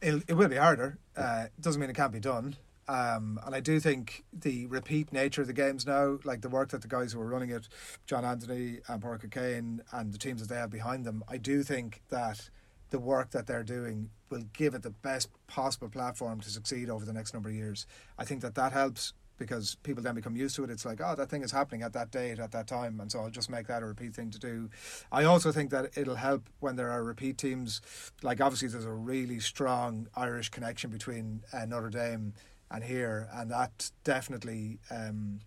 It, 0.00 0.22
it 0.28 0.34
will 0.34 0.48
be 0.48 0.56
harder. 0.56 0.98
Uh, 1.16 1.46
doesn't 1.60 1.80
mean 1.80 1.90
it 1.90 1.96
can't 1.96 2.12
be 2.12 2.20
done. 2.20 2.56
Um, 2.86 3.40
and 3.44 3.54
I 3.54 3.60
do 3.60 3.80
think 3.80 4.24
the 4.32 4.66
repeat 4.66 5.12
nature 5.12 5.40
of 5.40 5.46
the 5.46 5.54
games 5.54 5.86
now, 5.86 6.18
like 6.24 6.42
the 6.42 6.50
work 6.50 6.68
that 6.70 6.82
the 6.82 6.88
guys 6.88 7.12
who 7.12 7.20
are 7.20 7.26
running 7.26 7.50
it, 7.50 7.68
John 8.06 8.24
Anthony 8.24 8.80
and 8.86 9.00
Parker 9.00 9.28
Kane, 9.28 9.82
and 9.90 10.12
the 10.12 10.18
teams 10.18 10.42
that 10.42 10.52
they 10.52 10.60
have 10.60 10.70
behind 10.70 11.06
them, 11.06 11.24
I 11.26 11.38
do 11.38 11.62
think 11.62 12.02
that 12.10 12.50
the 12.90 12.98
work 12.98 13.30
that 13.30 13.46
they're 13.46 13.64
doing 13.64 14.10
will 14.28 14.44
give 14.52 14.74
it 14.74 14.82
the 14.82 14.90
best 14.90 15.30
possible 15.46 15.88
platform 15.88 16.40
to 16.42 16.50
succeed 16.50 16.90
over 16.90 17.06
the 17.06 17.12
next 17.12 17.32
number 17.32 17.48
of 17.48 17.54
years. 17.54 17.86
I 18.18 18.24
think 18.24 18.42
that 18.42 18.54
that 18.56 18.72
helps 18.72 19.14
because 19.38 19.76
people 19.82 20.02
then 20.02 20.14
become 20.14 20.36
used 20.36 20.56
to 20.56 20.64
it. 20.64 20.70
It's 20.70 20.84
like, 20.84 21.00
oh, 21.02 21.14
that 21.16 21.28
thing 21.28 21.42
is 21.42 21.52
happening 21.52 21.82
at 21.82 21.92
that 21.94 22.10
date, 22.10 22.38
at 22.38 22.52
that 22.52 22.66
time, 22.66 23.00
and 23.00 23.10
so 23.10 23.20
I'll 23.20 23.30
just 23.30 23.50
make 23.50 23.66
that 23.66 23.82
a 23.82 23.86
repeat 23.86 24.14
thing 24.14 24.30
to 24.30 24.38
do. 24.38 24.70
I 25.10 25.24
also 25.24 25.52
think 25.52 25.70
that 25.70 25.96
it'll 25.96 26.14
help 26.16 26.48
when 26.60 26.76
there 26.76 26.90
are 26.90 27.02
repeat 27.02 27.38
teams. 27.38 27.80
Like, 28.22 28.40
obviously, 28.40 28.68
there's 28.68 28.84
a 28.84 28.92
really 28.92 29.40
strong 29.40 30.08
Irish 30.16 30.50
connection 30.50 30.90
between 30.90 31.42
uh, 31.52 31.64
Notre 31.66 31.90
Dame 31.90 32.34
and 32.70 32.84
here, 32.84 33.28
and 33.32 33.50
that 33.50 33.90
definitely, 34.04 34.78
um, 34.90 35.40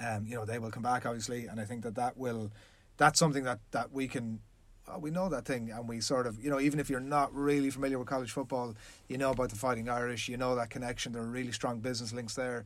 um, 0.00 0.26
you 0.26 0.34
know, 0.34 0.44
they 0.44 0.58
will 0.58 0.70
come 0.70 0.82
back, 0.82 1.06
obviously, 1.06 1.46
and 1.46 1.60
I 1.60 1.64
think 1.64 1.82
that 1.82 1.94
that 1.96 2.16
will. 2.16 2.50
That's 2.96 3.18
something 3.18 3.42
that, 3.42 3.58
that 3.72 3.90
we 3.90 4.06
can 4.06 4.38
we 4.98 5.10
know 5.10 5.28
that 5.28 5.44
thing, 5.44 5.70
and 5.70 5.88
we 5.88 6.00
sort 6.00 6.26
of, 6.26 6.42
you 6.42 6.50
know, 6.50 6.60
even 6.60 6.78
if 6.78 6.90
you're 6.90 7.00
not 7.00 7.34
really 7.34 7.70
familiar 7.70 7.98
with 7.98 8.08
college 8.08 8.30
football, 8.30 8.74
you 9.08 9.16
know 9.16 9.30
about 9.30 9.50
the 9.50 9.56
Fighting 9.56 9.88
Irish, 9.88 10.28
you 10.28 10.36
know 10.36 10.54
that 10.54 10.70
connection. 10.70 11.12
There 11.12 11.22
are 11.22 11.26
really 11.26 11.52
strong 11.52 11.80
business 11.80 12.12
links 12.12 12.34
there. 12.34 12.64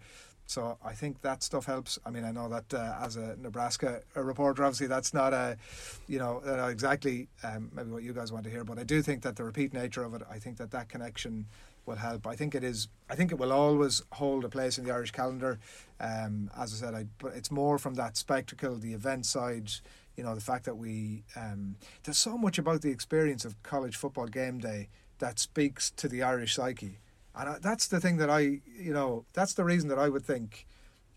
So 0.48 0.78
I 0.82 0.94
think 0.94 1.20
that 1.20 1.42
stuff 1.42 1.66
helps. 1.66 1.98
I 2.06 2.10
mean, 2.10 2.24
I 2.24 2.32
know 2.32 2.48
that 2.48 2.72
uh, 2.72 2.96
as 3.02 3.16
a 3.16 3.36
Nebraska 3.36 4.00
a 4.16 4.22
reporter, 4.22 4.64
obviously 4.64 4.86
that's 4.86 5.12
not 5.12 5.34
a, 5.34 5.58
you 6.06 6.18
know, 6.18 6.40
uh, 6.46 6.68
exactly 6.68 7.28
um, 7.44 7.70
maybe 7.74 7.90
what 7.90 8.02
you 8.02 8.14
guys 8.14 8.32
want 8.32 8.44
to 8.44 8.50
hear, 8.50 8.64
but 8.64 8.78
I 8.78 8.84
do 8.84 9.02
think 9.02 9.22
that 9.24 9.36
the 9.36 9.44
repeat 9.44 9.74
nature 9.74 10.02
of 10.02 10.14
it, 10.14 10.22
I 10.30 10.38
think 10.38 10.56
that 10.56 10.70
that 10.70 10.88
connection 10.88 11.44
will 11.84 11.96
help. 11.96 12.26
I 12.26 12.34
think 12.34 12.54
it 12.54 12.64
is. 12.64 12.88
I 13.10 13.14
think 13.14 13.30
it 13.30 13.38
will 13.38 13.52
always 13.52 14.00
hold 14.12 14.42
a 14.46 14.48
place 14.48 14.78
in 14.78 14.84
the 14.84 14.90
Irish 14.90 15.10
calendar. 15.10 15.58
Um, 16.00 16.50
as 16.56 16.72
I 16.72 16.86
said, 16.86 16.94
I, 16.94 17.04
but 17.18 17.34
it's 17.34 17.50
more 17.50 17.76
from 17.76 17.94
that 17.96 18.16
spectacle, 18.16 18.76
the 18.76 18.94
event 18.94 19.26
side 19.26 19.70
you 20.16 20.24
know 20.24 20.34
the 20.34 20.40
fact 20.40 20.64
that 20.64 20.76
we 20.76 21.22
um, 21.36 21.76
there's 22.02 22.18
so 22.18 22.36
much 22.36 22.58
about 22.58 22.82
the 22.82 22.90
experience 22.90 23.44
of 23.44 23.62
college 23.62 23.96
football 23.96 24.26
game 24.26 24.58
day 24.58 24.88
that 25.18 25.38
speaks 25.38 25.90
to 25.90 26.08
the 26.08 26.22
Irish 26.22 26.54
psyche, 26.54 26.98
and 27.38 27.62
that's 27.62 27.86
the 27.86 28.00
thing 28.00 28.16
that 28.18 28.30
I 28.30 28.40
you 28.40 28.92
know 28.92 29.24
that's 29.32 29.54
the 29.54 29.64
reason 29.64 29.88
that 29.88 29.98
I 29.98 30.08
would 30.08 30.24
think 30.24 30.66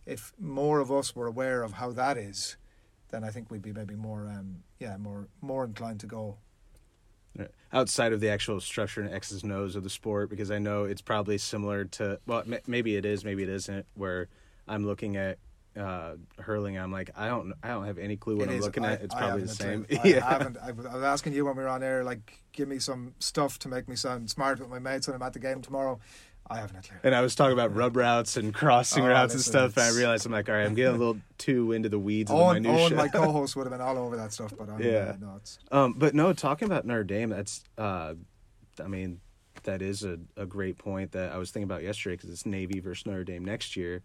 if 0.06 0.34
more 0.40 0.80
of 0.80 0.92
us 0.92 1.16
were 1.16 1.28
aware 1.28 1.64
of 1.64 1.74
how 1.74 1.92
that 1.92 2.18
is, 2.18 2.58
then 3.12 3.24
I 3.24 3.30
think 3.30 3.52
we'd 3.52 3.62
be 3.62 3.74
maybe 3.74 3.96
more 3.96 4.28
um, 4.28 4.64
yeah 4.80 4.98
more 4.98 5.28
more 5.42 5.66
inclined 5.66 6.00
to 6.02 6.08
go. 6.08 6.38
outside 7.72 8.14
of 8.14 8.20
the 8.20 8.30
actual 8.30 8.60
structure 8.60 9.02
and 9.02 9.14
X's 9.14 9.44
and 9.44 9.52
O's 9.52 9.76
of 9.76 9.84
the 9.84 9.90
sport, 9.90 10.30
because 10.30 10.52
I 10.52 10.60
know 10.60 10.84
it's 10.84 11.02
probably 11.02 11.38
similar 11.38 11.86
to 11.86 12.20
well, 12.26 12.44
maybe 12.68 12.96
it 12.96 13.06
is, 13.06 13.24
maybe 13.24 13.44
it 13.44 13.50
isn't. 13.50 13.86
Where 13.96 14.28
I'm 14.68 14.86
looking 14.86 15.18
at 15.18 15.38
uh, 15.78 16.14
hurling, 16.40 16.78
I'm 16.78 16.92
like, 16.92 17.12
I 17.16 17.28
don't, 17.28 17.54
I 17.64 17.70
don't 17.70 17.86
have 17.86 17.98
any 17.98 18.18
clue 18.18 18.38
what 18.38 18.48
It 18.48 18.52
I'm 18.52 18.58
is. 18.58 18.66
looking 18.66 18.86
I- 18.86 18.94
at. 18.94 19.02
It's 19.02 19.16
I 19.16 19.20
probably 19.20 19.42
the 19.44 19.48
same. 19.50 19.86
I 20.04 20.08
yeah. 20.08 20.20
haven't. 20.30 20.58
I 20.58 20.72
was 20.72 20.86
asking 21.04 21.34
you 21.34 21.46
when 21.46 21.56
we 21.56 21.64
were 21.64 21.70
on 21.70 21.82
air, 21.84 22.04
like, 22.04 22.40
give 22.52 22.68
me 22.68 22.80
some 22.80 23.14
stuff 23.20 23.58
to 23.60 23.70
make 23.70 23.88
me 23.88 23.96
sound 23.96 24.30
smart 24.30 24.60
with 24.60 24.70
my 24.70 24.80
mates 24.80 25.08
when 25.08 25.16
I'm 25.16 25.22
at 25.22 25.34
the 25.34 25.40
game 25.40 25.62
tomorrow. 25.62 26.00
I 26.50 26.58
haven't 26.58 26.76
a 26.78 26.82
clue. 26.82 26.98
And 27.04 27.16
I 27.16 27.22
was 27.22 27.34
talking 27.34 27.54
about 27.54 27.74
rub 27.74 27.96
routes 27.96 28.36
and 28.36 28.54
crossing 28.54 29.06
Oh, 29.06 29.08
routes 29.08 29.34
and 29.34 29.42
stuff, 29.42 29.78
and 29.78 29.86
I 29.86 29.98
realized 29.98 30.26
I'm 30.26 30.34
like, 30.34 30.50
all 30.50 30.56
right, 30.56 30.66
I'm 30.66 30.74
getting 30.76 30.96
a 30.96 30.98
little 30.98 31.18
too 31.38 31.72
into 31.72 31.88
the 31.88 32.00
weeds 32.00 32.30
of 32.30 32.36
Owen, 32.38 32.64
the 32.64 32.70
Owen, 32.70 32.94
my 32.96 33.08
co-host, 33.08 33.56
would 33.56 33.64
have 33.68 33.72
been 33.72 33.80
all 33.80 33.98
over 33.98 34.18
that 34.18 34.34
stuff, 34.34 34.54
but 34.58 34.68
I'm, 34.70 34.82
Yeah. 34.82 35.14
uh, 35.14 35.16
no, 35.22 35.40
Um, 35.72 35.94
but 35.98 36.14
no, 36.14 36.34
talking 36.34 36.66
about 36.66 36.86
Notre 36.86 37.06
Dame, 37.06 37.30
that's, 37.30 37.64
uh, 37.78 38.16
I 38.84 38.88
mean, 38.88 39.22
that 39.64 39.82
is 39.82 40.04
a, 40.04 40.18
a 40.36 40.46
great 40.46 40.78
point 40.78 41.14
that 41.14 41.32
I 41.32 41.38
was 41.38 41.52
thinking 41.52 41.70
about 41.70 41.84
yesterday 41.84 42.16
because 42.18 42.30
it's 42.32 42.46
Navy 42.46 42.82
versus 42.82 43.06
Notre 43.06 43.24
Dame 43.24 43.46
next 43.46 43.78
year, 43.78 44.02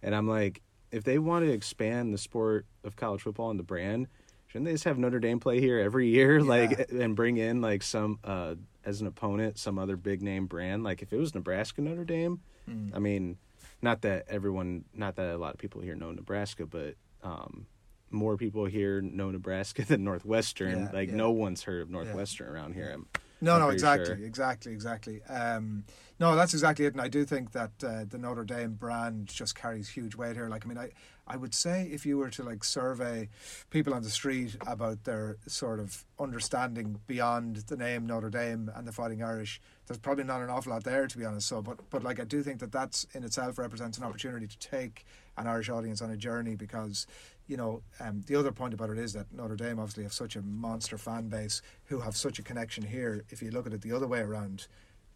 and 0.00 0.14
I'm 0.14 0.28
like, 0.28 0.60
if 0.90 1.04
they 1.04 1.18
want 1.18 1.44
to 1.44 1.50
expand 1.52 2.12
the 2.12 2.18
sport 2.18 2.66
of 2.84 2.96
college 2.96 3.22
football 3.22 3.50
and 3.50 3.58
the 3.58 3.64
brand, 3.64 4.08
shouldn't 4.46 4.66
they 4.66 4.72
just 4.72 4.84
have 4.84 4.98
Notre 4.98 5.20
Dame 5.20 5.40
play 5.40 5.60
here 5.60 5.78
every 5.78 6.08
year, 6.08 6.40
like, 6.42 6.90
and 6.90 7.14
bring 7.14 7.36
in 7.36 7.60
like 7.60 7.82
some 7.82 8.18
uh, 8.24 8.54
as 8.84 9.00
an 9.00 9.06
opponent, 9.06 9.58
some 9.58 9.78
other 9.78 9.96
big 9.96 10.22
name 10.22 10.46
brand? 10.46 10.84
Like, 10.84 11.02
if 11.02 11.12
it 11.12 11.16
was 11.18 11.34
Nebraska 11.34 11.80
Notre 11.80 12.04
Dame, 12.04 12.40
Hmm. 12.68 12.90
I 12.94 12.98
mean, 12.98 13.38
not 13.82 14.02
that 14.02 14.26
everyone, 14.28 14.84
not 14.94 15.16
that 15.16 15.34
a 15.34 15.38
lot 15.38 15.54
of 15.54 15.58
people 15.58 15.80
here 15.80 15.94
know 15.94 16.12
Nebraska, 16.12 16.66
but 16.66 16.94
um, 17.22 17.66
more 18.10 18.36
people 18.36 18.64
here 18.66 19.00
know 19.00 19.30
Nebraska 19.30 19.84
than 19.86 20.04
Northwestern. 20.04 20.80
Yeah, 20.80 20.90
like 20.92 21.08
yeah. 21.08 21.16
no 21.16 21.30
one's 21.30 21.62
heard 21.62 21.82
of 21.82 21.90
Northwestern 21.90 22.48
around 22.48 22.74
here. 22.74 22.90
I'm, 22.92 23.06
No, 23.40 23.54
I'm 23.54 23.60
no, 23.60 23.68
exactly, 23.70 24.06
sure. 24.06 24.16
exactly, 24.16 24.72
exactly. 24.72 25.22
Um, 25.24 25.84
no, 26.18 26.34
that's 26.34 26.52
exactly 26.52 26.86
it, 26.86 26.94
and 26.94 27.00
I 27.00 27.08
do 27.08 27.24
think 27.24 27.52
that 27.52 27.70
uh, 27.84 28.04
the 28.08 28.18
Notre 28.18 28.44
Dame 28.44 28.72
brand 28.74 29.28
just 29.28 29.54
carries 29.54 29.88
huge 29.88 30.16
weight 30.16 30.34
here. 30.34 30.48
Like, 30.48 30.66
I 30.66 30.68
mean, 30.68 30.78
I, 30.78 30.90
I 31.28 31.36
would 31.36 31.54
say 31.54 31.88
if 31.92 32.04
you 32.04 32.18
were 32.18 32.30
to 32.30 32.42
like 32.42 32.64
survey 32.64 33.28
people 33.70 33.94
on 33.94 34.02
the 34.02 34.10
street 34.10 34.56
about 34.66 35.04
their 35.04 35.36
sort 35.46 35.78
of 35.78 36.04
understanding 36.18 36.98
beyond 37.06 37.56
the 37.68 37.76
name 37.76 38.06
Notre 38.06 38.30
Dame 38.30 38.72
and 38.74 38.88
the 38.88 38.92
Fighting 38.92 39.22
Irish, 39.22 39.60
there's 39.86 39.98
probably 39.98 40.24
not 40.24 40.42
an 40.42 40.50
awful 40.50 40.72
lot 40.72 40.82
there, 40.82 41.06
to 41.06 41.18
be 41.18 41.24
honest. 41.24 41.46
So, 41.46 41.62
but 41.62 41.78
but 41.90 42.02
like 42.02 42.18
I 42.18 42.24
do 42.24 42.42
think 42.42 42.58
that 42.60 42.72
that's 42.72 43.06
in 43.14 43.22
itself 43.22 43.58
represents 43.58 43.98
an 43.98 44.04
opportunity 44.04 44.48
to 44.48 44.58
take 44.58 45.06
an 45.36 45.46
Irish 45.46 45.68
audience 45.68 46.02
on 46.02 46.10
a 46.10 46.16
journey 46.16 46.56
because 46.56 47.06
you 47.48 47.56
know, 47.56 47.82
um, 47.98 48.22
the 48.26 48.36
other 48.36 48.52
point 48.52 48.74
about 48.74 48.90
it 48.90 48.98
is 48.98 49.12
that 49.14 49.32
Notre 49.32 49.56
Dame 49.56 49.80
obviously 49.80 50.04
have 50.04 50.12
such 50.12 50.36
a 50.36 50.42
monster 50.42 50.98
fan 50.98 51.28
base 51.28 51.62
who 51.86 51.98
have 52.00 52.14
such 52.14 52.38
a 52.38 52.42
connection 52.42 52.84
here. 52.84 53.24
If 53.30 53.42
you 53.42 53.50
look 53.50 53.66
at 53.66 53.72
it 53.72 53.80
the 53.80 53.92
other 53.92 54.06
way 54.06 54.20
around, 54.20 54.68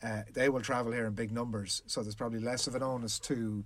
uh, 0.02 0.22
they 0.32 0.48
will 0.48 0.62
travel 0.62 0.90
here 0.90 1.06
in 1.06 1.12
big 1.12 1.30
numbers, 1.30 1.82
so 1.86 2.02
there's 2.02 2.16
probably 2.16 2.40
less 2.40 2.66
of 2.66 2.74
an 2.74 2.82
onus 2.82 3.20
to 3.20 3.62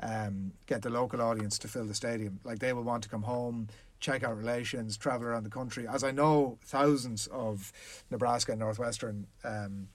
um, 0.00 0.52
get 0.66 0.82
the 0.82 0.90
local 0.90 1.22
audience 1.22 1.58
to 1.60 1.68
fill 1.68 1.86
the 1.86 1.94
stadium. 1.94 2.40
Like 2.44 2.58
they 2.58 2.74
will 2.74 2.82
want 2.82 3.04
to 3.04 3.08
come 3.08 3.22
home, 3.22 3.68
check 4.00 4.22
out 4.22 4.36
relations, 4.36 4.98
travel 4.98 5.28
around 5.28 5.44
the 5.44 5.50
country. 5.50 5.88
As 5.88 6.04
I 6.04 6.10
know, 6.10 6.58
thousands 6.64 7.26
of 7.28 7.72
Nebraska 8.10 8.52
and 8.52 8.60
Northwestern 8.60 9.26
um, 9.44 9.88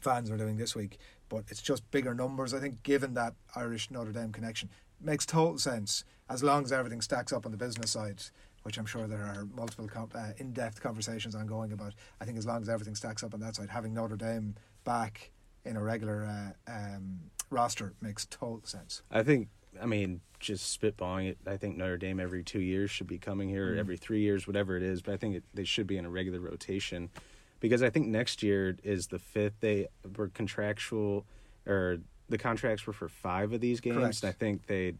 fans 0.00 0.30
are 0.30 0.36
doing 0.36 0.58
this 0.58 0.76
week, 0.76 0.98
but 1.28 1.44
it's 1.48 1.62
just 1.62 1.90
bigger 1.90 2.14
numbers. 2.14 2.54
I 2.54 2.60
think, 2.60 2.82
given 2.82 3.14
that 3.14 3.34
Irish 3.56 3.90
Notre 3.90 4.12
Dame 4.12 4.30
connection, 4.30 4.68
makes 5.04 5.26
total 5.26 5.58
sense 5.58 6.04
as 6.28 6.42
long 6.42 6.64
as 6.64 6.72
everything 6.72 7.00
stacks 7.00 7.32
up 7.32 7.44
on 7.46 7.52
the 7.52 7.58
business 7.58 7.90
side. 7.90 8.22
Which 8.64 8.78
I'm 8.78 8.86
sure 8.86 9.08
there 9.08 9.18
are 9.24 9.44
multiple 9.56 9.88
com- 9.88 10.10
uh, 10.14 10.28
in-depth 10.38 10.80
conversations 10.80 11.34
ongoing 11.34 11.72
about. 11.72 11.94
I 12.20 12.24
think 12.24 12.38
as 12.38 12.46
long 12.46 12.62
as 12.62 12.68
everything 12.68 12.94
stacks 12.94 13.24
up 13.24 13.34
on 13.34 13.40
that 13.40 13.56
side, 13.56 13.68
having 13.68 13.92
Notre 13.92 14.14
Dame 14.16 14.54
back 14.84 15.32
in 15.64 15.76
a 15.76 15.82
regular 15.82 16.24
uh, 16.24 16.70
um, 16.72 17.18
roster 17.50 17.92
makes 18.00 18.24
total 18.26 18.60
sense. 18.62 19.02
I 19.10 19.24
think, 19.24 19.48
I 19.80 19.86
mean, 19.86 20.20
just 20.38 20.80
spitballing 20.80 21.28
it. 21.28 21.38
I 21.44 21.56
think 21.56 21.76
Notre 21.76 21.96
Dame 21.96 22.20
every 22.20 22.44
two 22.44 22.60
years 22.60 22.88
should 22.92 23.08
be 23.08 23.18
coming 23.18 23.48
here, 23.48 23.74
Mm. 23.74 23.78
every 23.80 23.96
three 23.96 24.20
years, 24.20 24.46
whatever 24.46 24.76
it 24.76 24.84
is. 24.84 25.02
But 25.02 25.14
I 25.14 25.16
think 25.16 25.34
it, 25.34 25.44
they 25.52 25.64
should 25.64 25.88
be 25.88 25.96
in 25.96 26.04
a 26.04 26.10
regular 26.10 26.38
rotation 26.38 27.10
because 27.58 27.82
I 27.82 27.90
think 27.90 28.06
next 28.06 28.44
year 28.44 28.76
is 28.84 29.08
the 29.08 29.18
fifth. 29.18 29.54
They 29.58 29.88
were 30.16 30.28
contractual, 30.28 31.26
or 31.66 31.98
the 32.32 32.38
contracts 32.38 32.86
were 32.86 32.92
for 32.92 33.08
five 33.08 33.52
of 33.52 33.60
these 33.60 33.80
games. 33.80 33.96
Correct. 33.96 34.22
And 34.24 34.28
I 34.30 34.32
think 34.32 34.66
they 34.66 34.94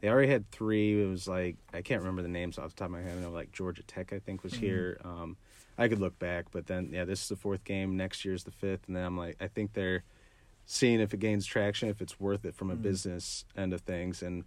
they 0.00 0.08
already 0.08 0.30
had 0.30 0.50
three. 0.50 1.02
It 1.02 1.06
was 1.06 1.28
like 1.28 1.56
I 1.72 1.82
can't 1.82 2.00
remember 2.00 2.22
the 2.22 2.28
names 2.28 2.58
off 2.58 2.70
the 2.70 2.76
top 2.76 2.86
of 2.86 2.92
my 2.92 3.02
head. 3.02 3.16
I 3.16 3.20
know 3.20 3.30
like 3.30 3.52
Georgia 3.52 3.82
Tech, 3.84 4.12
I 4.12 4.18
think, 4.18 4.42
was 4.42 4.54
Mhm. 4.54 4.58
here. 4.58 5.00
Um, 5.04 5.36
I 5.76 5.86
could 5.88 6.00
look 6.00 6.18
back, 6.18 6.46
but 6.50 6.66
then 6.66 6.90
yeah, 6.92 7.04
this 7.04 7.22
is 7.22 7.28
the 7.28 7.36
fourth 7.36 7.62
game. 7.64 7.96
Next 7.96 8.24
year's 8.24 8.42
the 8.44 8.50
fifth, 8.50 8.86
and 8.88 8.96
then 8.96 9.04
I'm 9.04 9.16
like, 9.16 9.36
I 9.40 9.46
think 9.48 9.74
they're 9.74 10.02
seeing 10.66 11.00
if 11.00 11.14
it 11.14 11.20
gains 11.20 11.46
traction, 11.46 11.88
if 11.88 12.00
it's 12.02 12.18
worth 12.20 12.44
it 12.44 12.54
from 12.54 12.70
a 12.70 12.76
Mm. 12.76 12.82
business 12.82 13.44
end 13.56 13.72
of 13.72 13.80
things. 13.82 14.22
And 14.22 14.44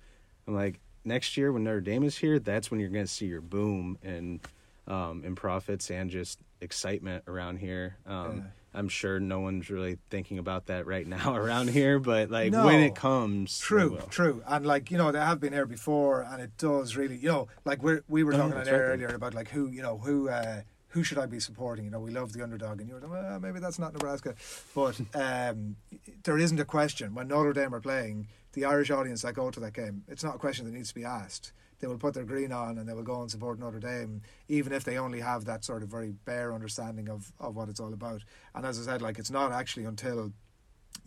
I'm 0.47 0.53
like, 0.55 0.79
next 1.03 1.35
year 1.37 1.51
when 1.51 1.63
Notre 1.63 1.81
Dame 1.81 2.03
is 2.03 2.17
here, 2.17 2.37
that's 2.37 2.69
when 2.69 2.79
you're 2.79 2.89
going 2.89 3.05
to 3.05 3.11
see 3.11 3.25
your 3.25 3.41
boom 3.41 3.97
and 4.03 4.39
um, 4.87 5.23
in 5.23 5.35
profits 5.35 5.89
and 5.89 6.09
just 6.09 6.39
excitement 6.61 7.23
around 7.27 7.57
here. 7.57 7.97
Um, 8.05 8.37
Yeah. 8.37 8.43
I'm 8.73 8.87
sure 8.87 9.19
no 9.19 9.41
one's 9.41 9.69
really 9.69 9.97
thinking 10.09 10.37
about 10.39 10.67
that 10.67 10.85
right 10.87 11.05
now 11.17 11.35
around 11.35 11.69
here, 11.71 11.99
but 11.99 12.29
like 12.31 12.51
No. 12.53 12.65
when 12.65 12.79
it 12.79 12.95
comes, 12.95 13.59
True, 13.59 13.99
true, 14.09 14.41
and 14.47 14.65
like 14.65 14.89
you 14.89 14.97
know, 14.97 15.11
they 15.11 15.19
have 15.19 15.41
been 15.41 15.51
here 15.51 15.65
before, 15.65 16.21
and 16.21 16.41
it 16.41 16.55
does 16.57 16.95
really, 16.95 17.17
you 17.17 17.27
know, 17.27 17.47
like 17.65 17.83
we 17.83 17.97
we 18.07 18.23
were 18.23 18.33
Oh, 18.33 18.37
talking 18.37 18.53
on 18.53 18.67
air 18.67 18.73
right. 18.79 18.93
earlier 18.93 19.09
about 19.13 19.33
like 19.33 19.49
who 19.49 19.67
you 19.69 19.81
know 19.81 19.97
who 19.97 20.29
uh, 20.29 20.61
who 20.89 21.03
should 21.03 21.17
I 21.17 21.25
be 21.25 21.39
supporting? 21.39 21.83
You 21.85 21.91
know, 21.91 21.99
we 21.99 22.11
love 22.11 22.31
the 22.31 22.43
underdog, 22.43 22.79
and 22.79 22.87
you 22.87 22.95
were 22.95 23.01
like, 23.01 23.11
well, 23.11 23.39
maybe 23.41 23.59
that's 23.59 23.79
not 23.79 23.91
Nebraska, 23.93 24.35
but 24.73 24.99
um, 25.15 25.75
there 26.23 26.37
isn't 26.37 26.59
a 26.59 26.65
question 26.65 27.13
when 27.13 27.27
Notre 27.27 27.51
Dame 27.53 27.75
are 27.75 27.81
playing 27.81 28.27
the 28.53 28.63
Irish 28.65 28.89
audience 28.91 29.21
that 29.23 29.33
go 29.33 29.51
to 29.51 29.59
that 29.59 29.73
game. 29.73 30.03
It's 30.07 30.23
not 30.23 30.35
a 30.35 30.39
question 30.39 30.65
that 30.65 30.71
needs 30.73 30.89
to 30.89 30.95
be 30.95 31.03
asked. 31.05 31.51
They 31.81 31.87
will 31.87 31.97
put 31.97 32.13
their 32.13 32.23
green 32.23 32.51
on 32.51 32.77
and 32.77 32.87
they 32.87 32.93
will 32.93 33.03
go 33.03 33.21
and 33.21 33.29
support 33.29 33.59
Notre 33.59 33.79
Dame, 33.79 34.21
even 34.47 34.71
if 34.71 34.83
they 34.83 34.97
only 34.97 35.19
have 35.19 35.45
that 35.45 35.65
sort 35.65 35.83
of 35.83 35.89
very 35.89 36.11
bare 36.11 36.53
understanding 36.53 37.09
of, 37.09 37.33
of 37.39 37.55
what 37.55 37.69
it's 37.69 37.79
all 37.79 37.93
about. 37.93 38.23
And 38.55 38.65
as 38.65 38.79
I 38.79 38.83
said, 38.89 39.01
like 39.01 39.19
it's 39.19 39.31
not 39.31 39.51
actually 39.51 39.85
until 39.85 40.31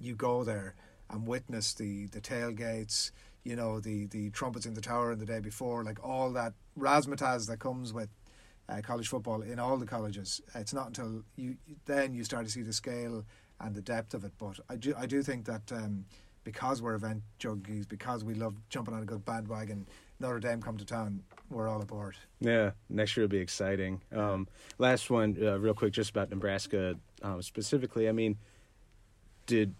you 0.00 0.16
go 0.16 0.44
there 0.44 0.74
and 1.08 1.26
witness 1.26 1.74
the 1.74 2.06
the 2.06 2.20
tailgates, 2.20 3.12
you 3.44 3.56
know, 3.56 3.80
the 3.80 4.06
the 4.06 4.30
trumpets 4.30 4.66
in 4.66 4.74
the 4.74 4.80
tower 4.80 5.12
in 5.12 5.18
the 5.18 5.26
day 5.26 5.40
before, 5.40 5.84
like 5.84 6.04
all 6.04 6.32
that 6.32 6.54
razzmatazz 6.78 7.46
that 7.46 7.58
comes 7.60 7.92
with 7.92 8.08
uh, 8.68 8.80
college 8.82 9.08
football 9.08 9.42
in 9.42 9.58
all 9.58 9.76
the 9.76 9.86
colleges. 9.86 10.40
It's 10.54 10.74
not 10.74 10.88
until 10.88 11.22
you 11.36 11.56
then 11.84 12.14
you 12.14 12.24
start 12.24 12.46
to 12.46 12.50
see 12.50 12.62
the 12.62 12.72
scale 12.72 13.24
and 13.60 13.74
the 13.74 13.82
depth 13.82 14.14
of 14.14 14.24
it. 14.24 14.32
But 14.38 14.58
I 14.68 14.76
do 14.76 14.94
I 14.96 15.06
do 15.06 15.22
think 15.22 15.44
that 15.46 15.70
um, 15.72 16.06
because 16.44 16.80
we're 16.82 16.94
event 16.94 17.22
junkies, 17.40 17.88
because 17.88 18.24
we 18.24 18.34
love 18.34 18.54
jumping 18.68 18.94
on 18.94 19.02
a 19.02 19.06
good 19.06 19.24
bandwagon, 19.24 19.86
Notre 20.20 20.38
Dame 20.38 20.62
come 20.62 20.76
to 20.76 20.84
town, 20.84 21.22
we're 21.50 21.68
all 21.68 21.82
aboard. 21.82 22.16
Yeah, 22.40 22.70
next 22.88 23.16
year 23.16 23.24
will 23.24 23.30
be 23.30 23.38
exciting. 23.38 24.00
Um, 24.12 24.46
last 24.78 25.10
one, 25.10 25.36
uh, 25.42 25.58
real 25.58 25.74
quick, 25.74 25.92
just 25.92 26.10
about 26.10 26.30
Nebraska 26.30 26.94
um, 27.22 27.42
specifically. 27.42 28.08
I 28.08 28.12
mean, 28.12 28.36
did 29.46 29.74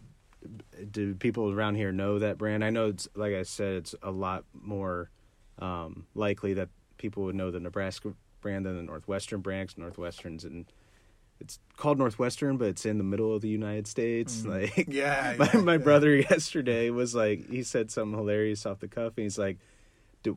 do 0.90 1.14
people 1.14 1.50
around 1.50 1.76
here 1.76 1.92
know 1.92 2.18
that 2.18 2.36
brand? 2.36 2.64
I 2.64 2.70
know 2.70 2.88
it's 2.88 3.08
like 3.14 3.34
I 3.34 3.44
said, 3.44 3.74
it's 3.76 3.94
a 4.02 4.10
lot 4.10 4.44
more 4.52 5.10
um, 5.58 6.06
likely 6.14 6.54
that 6.54 6.68
people 6.98 7.24
would 7.24 7.34
know 7.34 7.50
the 7.50 7.60
Nebraska 7.60 8.12
brand 8.40 8.66
than 8.66 8.76
the 8.76 8.82
Northwestern 8.82 9.40
brand. 9.40 9.76
Northwestern's 9.78 10.44
and 10.44 10.66
it's 11.40 11.58
called 11.76 11.98
Northwestern, 11.98 12.56
but 12.56 12.68
it's 12.68 12.86
in 12.86 12.98
the 12.98 13.04
middle 13.04 13.34
of 13.34 13.42
the 13.42 13.48
United 13.48 13.86
States. 13.86 14.42
Mm. 14.42 14.48
Like, 14.76 14.86
Yeah, 14.88 15.34
my, 15.38 15.50
yeah, 15.52 15.60
my 15.60 15.72
yeah. 15.72 15.78
brother 15.78 16.14
yesterday 16.16 16.90
was 16.90 17.14
like, 17.14 17.48
he 17.50 17.62
said 17.62 17.90
something 17.90 18.16
hilarious 18.18 18.64
off 18.66 18.80
the 18.80 18.88
cuff, 18.88 19.14
and 19.16 19.24
he's 19.24 19.38
like, 19.38 19.58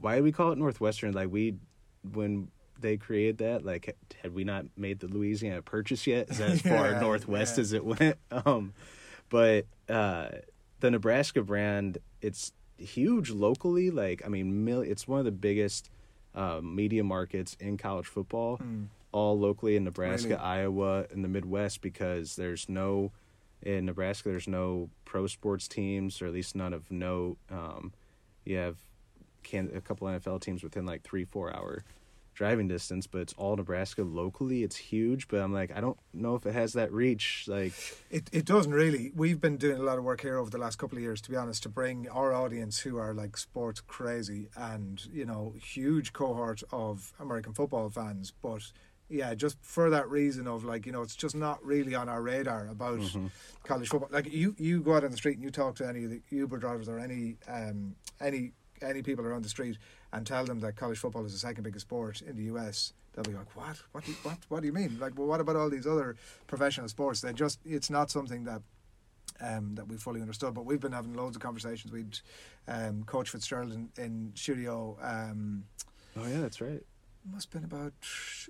why 0.02 0.18
do 0.18 0.24
we 0.24 0.32
call 0.32 0.52
it 0.52 0.58
Northwestern? 0.58 1.14
Like, 1.14 1.32
we 1.32 1.56
when 2.14 2.50
they 2.80 2.98
created 2.98 3.38
that, 3.40 3.66
like, 3.66 3.96
had 4.22 4.34
we 4.34 4.44
not 4.44 4.66
made 4.78 5.00
the 5.00 5.08
Louisiana 5.08 5.62
Purchase 5.62 6.06
yet? 6.08 6.30
Is 6.30 6.38
that 6.40 6.50
as 6.50 6.62
far 6.74 6.92
Yeah, 6.92 7.00
northwest 7.00 7.58
as 7.58 7.74
it 7.74 7.84
went? 7.86 8.18
Um, 8.32 8.74
but 9.30 9.66
uh, 9.90 10.30
the 10.80 10.92
Nebraska 10.92 11.42
brand, 11.42 11.98
it's 12.22 12.52
huge 12.78 13.30
locally. 13.32 13.90
Like, 13.92 14.22
I 14.26 14.30
mean, 14.30 14.64
mil- 14.66 14.82
it's 14.82 15.08
one 15.08 15.20
of 15.20 15.26
the 15.26 15.32
biggest 15.32 15.90
uh, 16.36 16.60
media 16.62 17.04
markets 17.04 17.56
in 17.60 17.78
college 17.78 18.06
football 18.06 18.58
Mm. 18.60 18.88
All 19.12 19.40
locally 19.40 19.76
in 19.76 19.84
Nebraska? 19.84 20.40
Iowa, 20.42 21.06
and 21.12 21.24
the 21.24 21.30
Midwest 21.30 21.82
because 21.82 22.36
there's 22.36 22.68
no 22.70 23.12
in 23.64 23.86
Nebraska 23.86 24.30
there's 24.30 24.48
no 24.48 24.90
pro 25.04 25.26
sports 25.26 25.68
teams 25.68 26.22
or 26.22 26.28
at 26.28 26.34
least 26.34 26.56
none 26.56 26.74
of 26.74 26.92
note. 26.92 27.38
Um, 27.50 27.94
you 28.46 28.58
have 28.58 28.78
can 29.44 29.72
a 29.76 29.82
couple 29.82 30.08
NFL 30.08 30.42
teams 30.42 30.64
within 30.64 30.86
like 30.86 31.04
three 31.04 31.26
four 31.26 31.56
hour 31.56 31.84
driving 32.38 32.68
distance, 32.68 33.08
but 33.08 33.20
it's 33.22 33.34
all 33.34 33.56
Nebraska 33.56 34.04
locally. 34.04 34.62
It's 34.62 34.76
huge, 34.76 35.28
but 35.28 35.42
I'm 35.42 35.52
like 35.52 35.76
I 35.76 35.82
don't 35.82 35.98
know 36.14 36.36
if 36.36 36.46
it 36.46 36.54
has 36.54 36.74
that 36.74 36.92
reach. 36.92 37.46
Like 37.48 37.74
It 38.12 38.30
it 38.32 38.46
doesn't 38.46 38.74
really. 38.74 39.12
We've 39.16 39.42
been 39.42 39.58
doing 39.58 39.80
a 39.80 39.84
lot 39.84 39.98
of 39.98 40.04
work 40.04 40.22
here 40.22 40.38
over 40.38 40.50
the 40.50 40.60
last 40.60 40.78
couple 40.78 40.98
of 40.98 41.02
years, 41.02 41.20
to 41.22 41.32
be 41.32 41.36
honest, 41.36 41.64
to 41.64 41.70
bring 41.70 42.08
our 42.10 42.34
audience 42.34 42.80
who 42.80 42.98
are 42.98 43.14
like 43.14 43.38
sports 43.38 43.82
crazy 43.82 44.50
and 44.56 45.04
you 45.12 45.26
know 45.26 45.56
huge 45.60 46.14
cohort 46.14 46.62
of 46.72 47.14
American 47.20 47.54
football 47.54 47.90
fans, 47.90 48.32
but 48.42 48.72
yeah, 49.10 49.34
just 49.36 49.58
for 49.62 49.90
that 49.90 50.10
reason 50.10 50.48
of 50.48 50.64
like 50.64 50.86
you 50.86 50.92
know, 50.92 51.02
it's 51.02 51.16
just 51.16 51.36
not 51.36 51.64
really 51.66 51.96
on 51.96 52.10
our 52.10 52.22
radar 52.22 52.68
about 52.68 53.00
Mhm. 53.00 53.32
college 53.64 53.90
football. 53.90 54.10
Like 54.12 54.32
you, 54.32 54.56
you 54.58 54.82
go 54.82 54.96
out 54.96 55.04
on 55.04 55.12
the 55.12 55.18
street 55.18 55.36
and 55.36 55.44
you 55.44 55.50
talk 55.52 55.76
to 55.78 55.88
any 55.88 56.04
of 56.04 56.10
the 56.12 56.22
Uber 56.30 56.58
drivers 56.58 56.90
or 56.90 57.00
any 57.00 57.38
um 57.48 57.96
any 58.20 58.54
any 58.82 59.02
people 59.02 59.26
around 59.26 59.44
the 59.44 59.50
street 59.50 59.78
and 60.14 60.26
tell 60.28 60.46
them 60.46 60.60
that 60.60 60.76
college 60.76 61.00
football 61.00 61.26
is 61.26 61.34
the 61.34 61.40
second 61.40 61.64
biggest 61.64 61.86
sport 61.88 62.22
in 62.22 62.36
the 62.36 62.44
US. 62.54 62.94
They'll 63.14 63.24
be 63.24 63.34
like, 63.34 63.56
"What? 63.56 63.82
What? 63.94 64.04
Do 64.06 64.12
you, 64.12 64.18
what? 64.24 64.38
What 64.50 64.60
do 64.62 64.68
you 64.68 64.74
mean? 64.74 65.00
Like, 65.00 65.18
well, 65.18 65.28
what 65.28 65.40
about 65.42 65.56
all 65.56 65.70
these 65.70 65.88
other 65.88 66.16
professional 66.46 66.88
sports? 66.88 67.22
They 67.22 67.34
just 67.34 67.60
it's 67.66 67.90
not 67.90 68.12
something 68.12 68.44
that." 68.46 68.62
Um, 69.40 69.76
that 69.76 69.88
we 69.88 69.98
fully 69.98 70.22
understood, 70.22 70.56
but 70.56 70.66
we've 70.66 70.80
been 70.80 70.94
having 70.94 71.14
loads 71.14 71.36
of 71.36 71.42
conversations. 71.44 71.92
We'd 71.94 72.18
um, 72.68 73.04
Coach 73.04 73.30
Fitzgerald 73.30 73.72
in, 73.72 73.90
in 73.96 74.32
studio 74.34 74.98
um, 75.00 75.66
Oh 76.16 76.26
yeah, 76.26 76.40
that's 76.40 76.60
right. 76.60 76.82
Must 77.32 77.52
have 77.54 77.62
been 77.62 77.78
about 77.78 77.94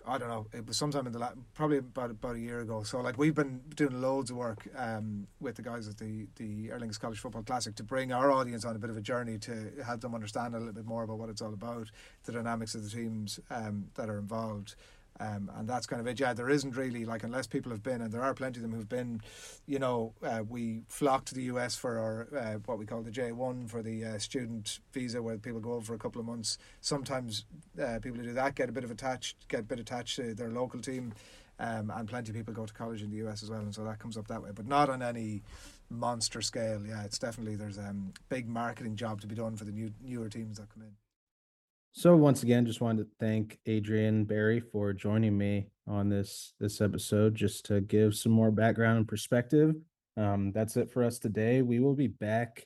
I 0.05 0.17
don't 0.17 0.29
know. 0.29 0.47
It 0.53 0.65
was 0.65 0.77
sometime 0.77 1.07
in 1.07 1.13
the 1.13 1.19
la- 1.19 1.31
probably 1.53 1.77
about 1.77 2.11
about 2.11 2.35
a 2.35 2.39
year 2.39 2.59
ago. 2.59 2.83
So 2.83 3.01
like 3.01 3.17
we've 3.17 3.35
been 3.35 3.61
doing 3.75 4.01
loads 4.01 4.31
of 4.31 4.37
work 4.37 4.67
um, 4.75 5.27
with 5.39 5.55
the 5.55 5.61
guys 5.61 5.87
at 5.87 5.97
the 5.97 6.27
the 6.35 6.69
Aer 6.69 6.79
College 6.99 7.19
Football 7.19 7.43
Classic 7.43 7.75
to 7.75 7.83
bring 7.83 8.11
our 8.11 8.31
audience 8.31 8.65
on 8.65 8.75
a 8.75 8.79
bit 8.79 8.89
of 8.89 8.97
a 8.97 9.01
journey 9.01 9.37
to 9.39 9.71
help 9.85 10.01
them 10.01 10.13
understand 10.13 10.55
a 10.55 10.59
little 10.59 10.73
bit 10.73 10.85
more 10.85 11.03
about 11.03 11.17
what 11.17 11.29
it's 11.29 11.41
all 11.41 11.53
about, 11.53 11.89
the 12.25 12.31
dynamics 12.31 12.75
of 12.75 12.83
the 12.83 12.89
teams 12.89 13.39
um, 13.49 13.87
that 13.95 14.09
are 14.09 14.17
involved. 14.17 14.75
Um, 15.19 15.51
and 15.55 15.67
that's 15.67 15.87
kind 15.87 15.99
of 15.99 16.07
it. 16.07 16.19
Yeah, 16.19 16.33
there 16.33 16.49
isn't 16.49 16.75
really 16.75 17.03
like 17.03 17.23
unless 17.23 17.47
people 17.47 17.71
have 17.71 17.81
been, 17.81 18.01
and 18.01 18.11
there 18.11 18.21
are 18.21 18.33
plenty 18.33 18.59
of 18.59 18.61
them 18.61 18.73
who've 18.73 18.87
been. 18.87 19.21
You 19.65 19.79
know, 19.79 20.13
uh, 20.23 20.43
we 20.47 20.81
flock 20.87 21.25
to 21.25 21.35
the 21.35 21.43
US 21.43 21.75
for 21.75 21.97
our 21.97 22.27
uh, 22.37 22.53
what 22.65 22.77
we 22.77 22.85
call 22.85 23.01
the 23.01 23.11
J 23.11 23.31
one 23.31 23.67
for 23.67 23.81
the 23.81 24.05
uh, 24.05 24.17
student 24.19 24.79
visa, 24.93 25.21
where 25.21 25.37
people 25.37 25.59
go 25.59 25.73
over 25.73 25.85
for 25.85 25.93
a 25.95 25.99
couple 25.99 26.19
of 26.19 26.27
months. 26.27 26.57
Sometimes 26.81 27.45
uh, 27.81 27.99
people 27.99 28.19
who 28.19 28.25
do 28.25 28.33
that 28.33 28.55
get 28.55 28.69
a 28.69 28.71
bit 28.71 28.83
of 28.83 28.91
attached, 28.91 29.47
get 29.47 29.61
a 29.61 29.63
bit 29.63 29.79
attached 29.79 30.15
to 30.17 30.35
their 30.35 30.49
local 30.49 30.79
team, 30.79 31.13
um, 31.59 31.91
and 31.95 32.07
plenty 32.07 32.29
of 32.29 32.35
people 32.35 32.53
go 32.53 32.65
to 32.65 32.73
college 32.73 33.01
in 33.01 33.09
the 33.09 33.17
US 33.27 33.41
as 33.41 33.49
well, 33.49 33.61
and 33.61 33.73
so 33.73 33.83
that 33.83 33.99
comes 33.99 34.17
up 34.17 34.27
that 34.27 34.43
way, 34.43 34.51
but 34.53 34.67
not 34.67 34.89
on 34.89 35.01
any 35.01 35.41
monster 35.89 36.41
scale. 36.41 36.85
Yeah, 36.85 37.03
it's 37.03 37.17
definitely 37.17 37.55
there's 37.55 37.77
a 37.77 37.89
um, 37.89 38.13
big 38.29 38.47
marketing 38.47 38.95
job 38.95 39.21
to 39.21 39.27
be 39.27 39.35
done 39.35 39.55
for 39.55 39.65
the 39.65 39.71
new 39.71 39.91
newer 40.03 40.29
teams 40.29 40.57
that 40.57 40.69
come 40.73 40.83
in. 40.83 41.06
So 41.93 42.15
once 42.15 42.43
again, 42.43 42.65
just 42.65 42.81
wanted 42.81 43.03
to 43.03 43.09
thank 43.19 43.59
Adrian 43.65 44.25
Barry 44.25 44.59
for 44.59 44.93
joining 44.93 45.37
me 45.37 45.67
on 45.87 46.09
this 46.09 46.53
this 46.59 46.79
episode, 46.79 47.33
just 47.33 47.65
to 47.65 47.81
give 47.81 48.15
some 48.15 48.31
more 48.31 48.51
background 48.51 48.97
and 48.97 49.07
perspective. 49.07 49.75
Um, 50.15 50.51
that's 50.51 50.77
it 50.77 50.91
for 50.91 51.03
us 51.03 51.19
today. 51.19 51.61
We 51.61 51.79
will 51.79 51.95
be 51.95 52.07
back 52.07 52.65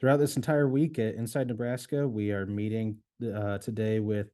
throughout 0.00 0.18
this 0.18 0.36
entire 0.36 0.68
week 0.68 0.98
at 0.98 1.14
Inside 1.14 1.48
Nebraska. 1.48 2.08
We 2.08 2.32
are 2.32 2.46
meeting 2.46 2.96
uh, 3.22 3.58
today 3.58 4.00
with 4.00 4.28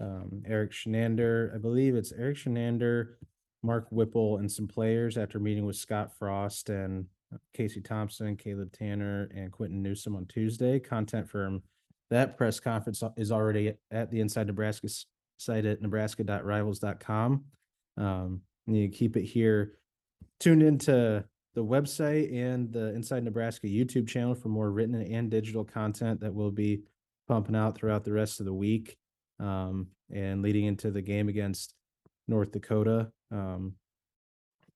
um, 0.00 0.42
Erik 0.46 0.72
Chinander. 0.72 1.54
I 1.54 1.58
believe 1.58 1.94
it's 1.94 2.12
Erik 2.12 2.38
Chinander, 2.38 3.14
Mark 3.62 3.86
Whipple, 3.90 4.38
and 4.38 4.50
some 4.50 4.68
players 4.68 5.16
after 5.16 5.38
meeting 5.38 5.66
with 5.66 5.76
Scott 5.76 6.12
Frost 6.18 6.70
and 6.70 7.06
Casey 7.54 7.80
Thompson, 7.80 8.36
Caleb 8.36 8.72
Tannor, 8.72 9.28
and 9.36 9.52
Quinton 9.52 9.82
Newsome 9.82 10.16
on 10.16 10.26
Tuesday. 10.26 10.78
Content 10.78 11.28
from 11.28 11.62
that 12.12 12.36
press 12.36 12.60
conference 12.60 13.02
is 13.16 13.32
already 13.32 13.74
at 13.90 14.10
the 14.10 14.20
Inside 14.20 14.46
Nebraska 14.46 14.88
site 15.38 15.64
at 15.64 15.80
nebraska.rivals.com. 15.80 17.44
Um, 17.96 18.40
and 18.66 18.76
you 18.76 18.88
keep 18.88 19.16
it 19.16 19.24
here 19.24 19.72
tuned 20.38 20.62
into 20.62 21.24
the 21.54 21.64
website 21.64 22.32
and 22.34 22.70
the 22.72 22.94
Inside 22.94 23.24
Nebraska 23.24 23.66
YouTube 23.66 24.08
channel 24.08 24.34
for 24.34 24.48
more 24.48 24.70
written 24.70 24.94
and 24.94 25.30
digital 25.30 25.64
content 25.64 26.20
that 26.20 26.34
will 26.34 26.50
be 26.50 26.82
pumping 27.28 27.56
out 27.56 27.76
throughout 27.76 28.04
the 28.04 28.12
rest 28.12 28.40
of 28.40 28.46
the 28.46 28.52
week 28.52 28.96
um, 29.40 29.88
and 30.12 30.42
leading 30.42 30.66
into 30.66 30.90
the 30.90 31.02
game 31.02 31.28
against 31.28 31.74
North 32.28 32.52
Dakota. 32.52 33.10
Um, 33.30 33.74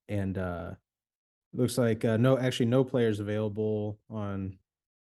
and 0.08 0.38
uh, 0.38 0.70
looks 1.52 1.76
like 1.76 2.04
uh, 2.04 2.16
no, 2.16 2.38
actually, 2.38 2.66
no 2.66 2.82
players 2.82 3.20
available 3.20 3.98
on 4.08 4.56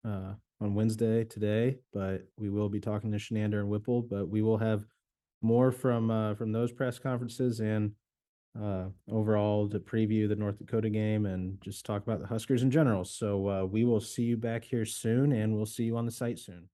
uh, 0.03 0.33
on 0.63 0.73
Wednesday 0.73 1.25
today, 1.25 1.77
but 1.91 2.25
we 2.37 2.49
will 2.49 2.69
be 2.69 2.79
talking 2.79 3.11
to 3.11 3.17
Chinander 3.17 3.59
and 3.59 3.69
Whipple. 3.69 4.01
But 4.01 4.29
we 4.29 4.41
will 4.41 4.57
have 4.57 4.85
more 5.41 5.71
from 5.71 6.09
uh, 6.09 6.35
from 6.35 6.51
those 6.51 6.71
press 6.71 6.97
conferences 6.97 7.59
and 7.59 7.91
uh, 8.59 8.85
overall 9.11 9.67
to 9.69 9.79
preview 9.79 10.27
the 10.29 10.35
North 10.35 10.57
Dakota 10.57 10.89
game 10.89 11.25
and 11.25 11.59
just 11.61 11.85
talk 11.85 12.03
about 12.03 12.21
the 12.21 12.27
Huskers 12.27 12.63
in 12.63 12.71
general. 12.71 13.03
So 13.03 13.49
uh, 13.49 13.65
we 13.65 13.83
will 13.83 13.99
see 13.99 14.23
you 14.23 14.37
back 14.37 14.63
here 14.63 14.85
soon, 14.85 15.31
and 15.31 15.55
we'll 15.55 15.65
see 15.65 15.83
you 15.83 15.97
on 15.97 16.05
the 16.05 16.11
site 16.11 16.39
soon. 16.39 16.69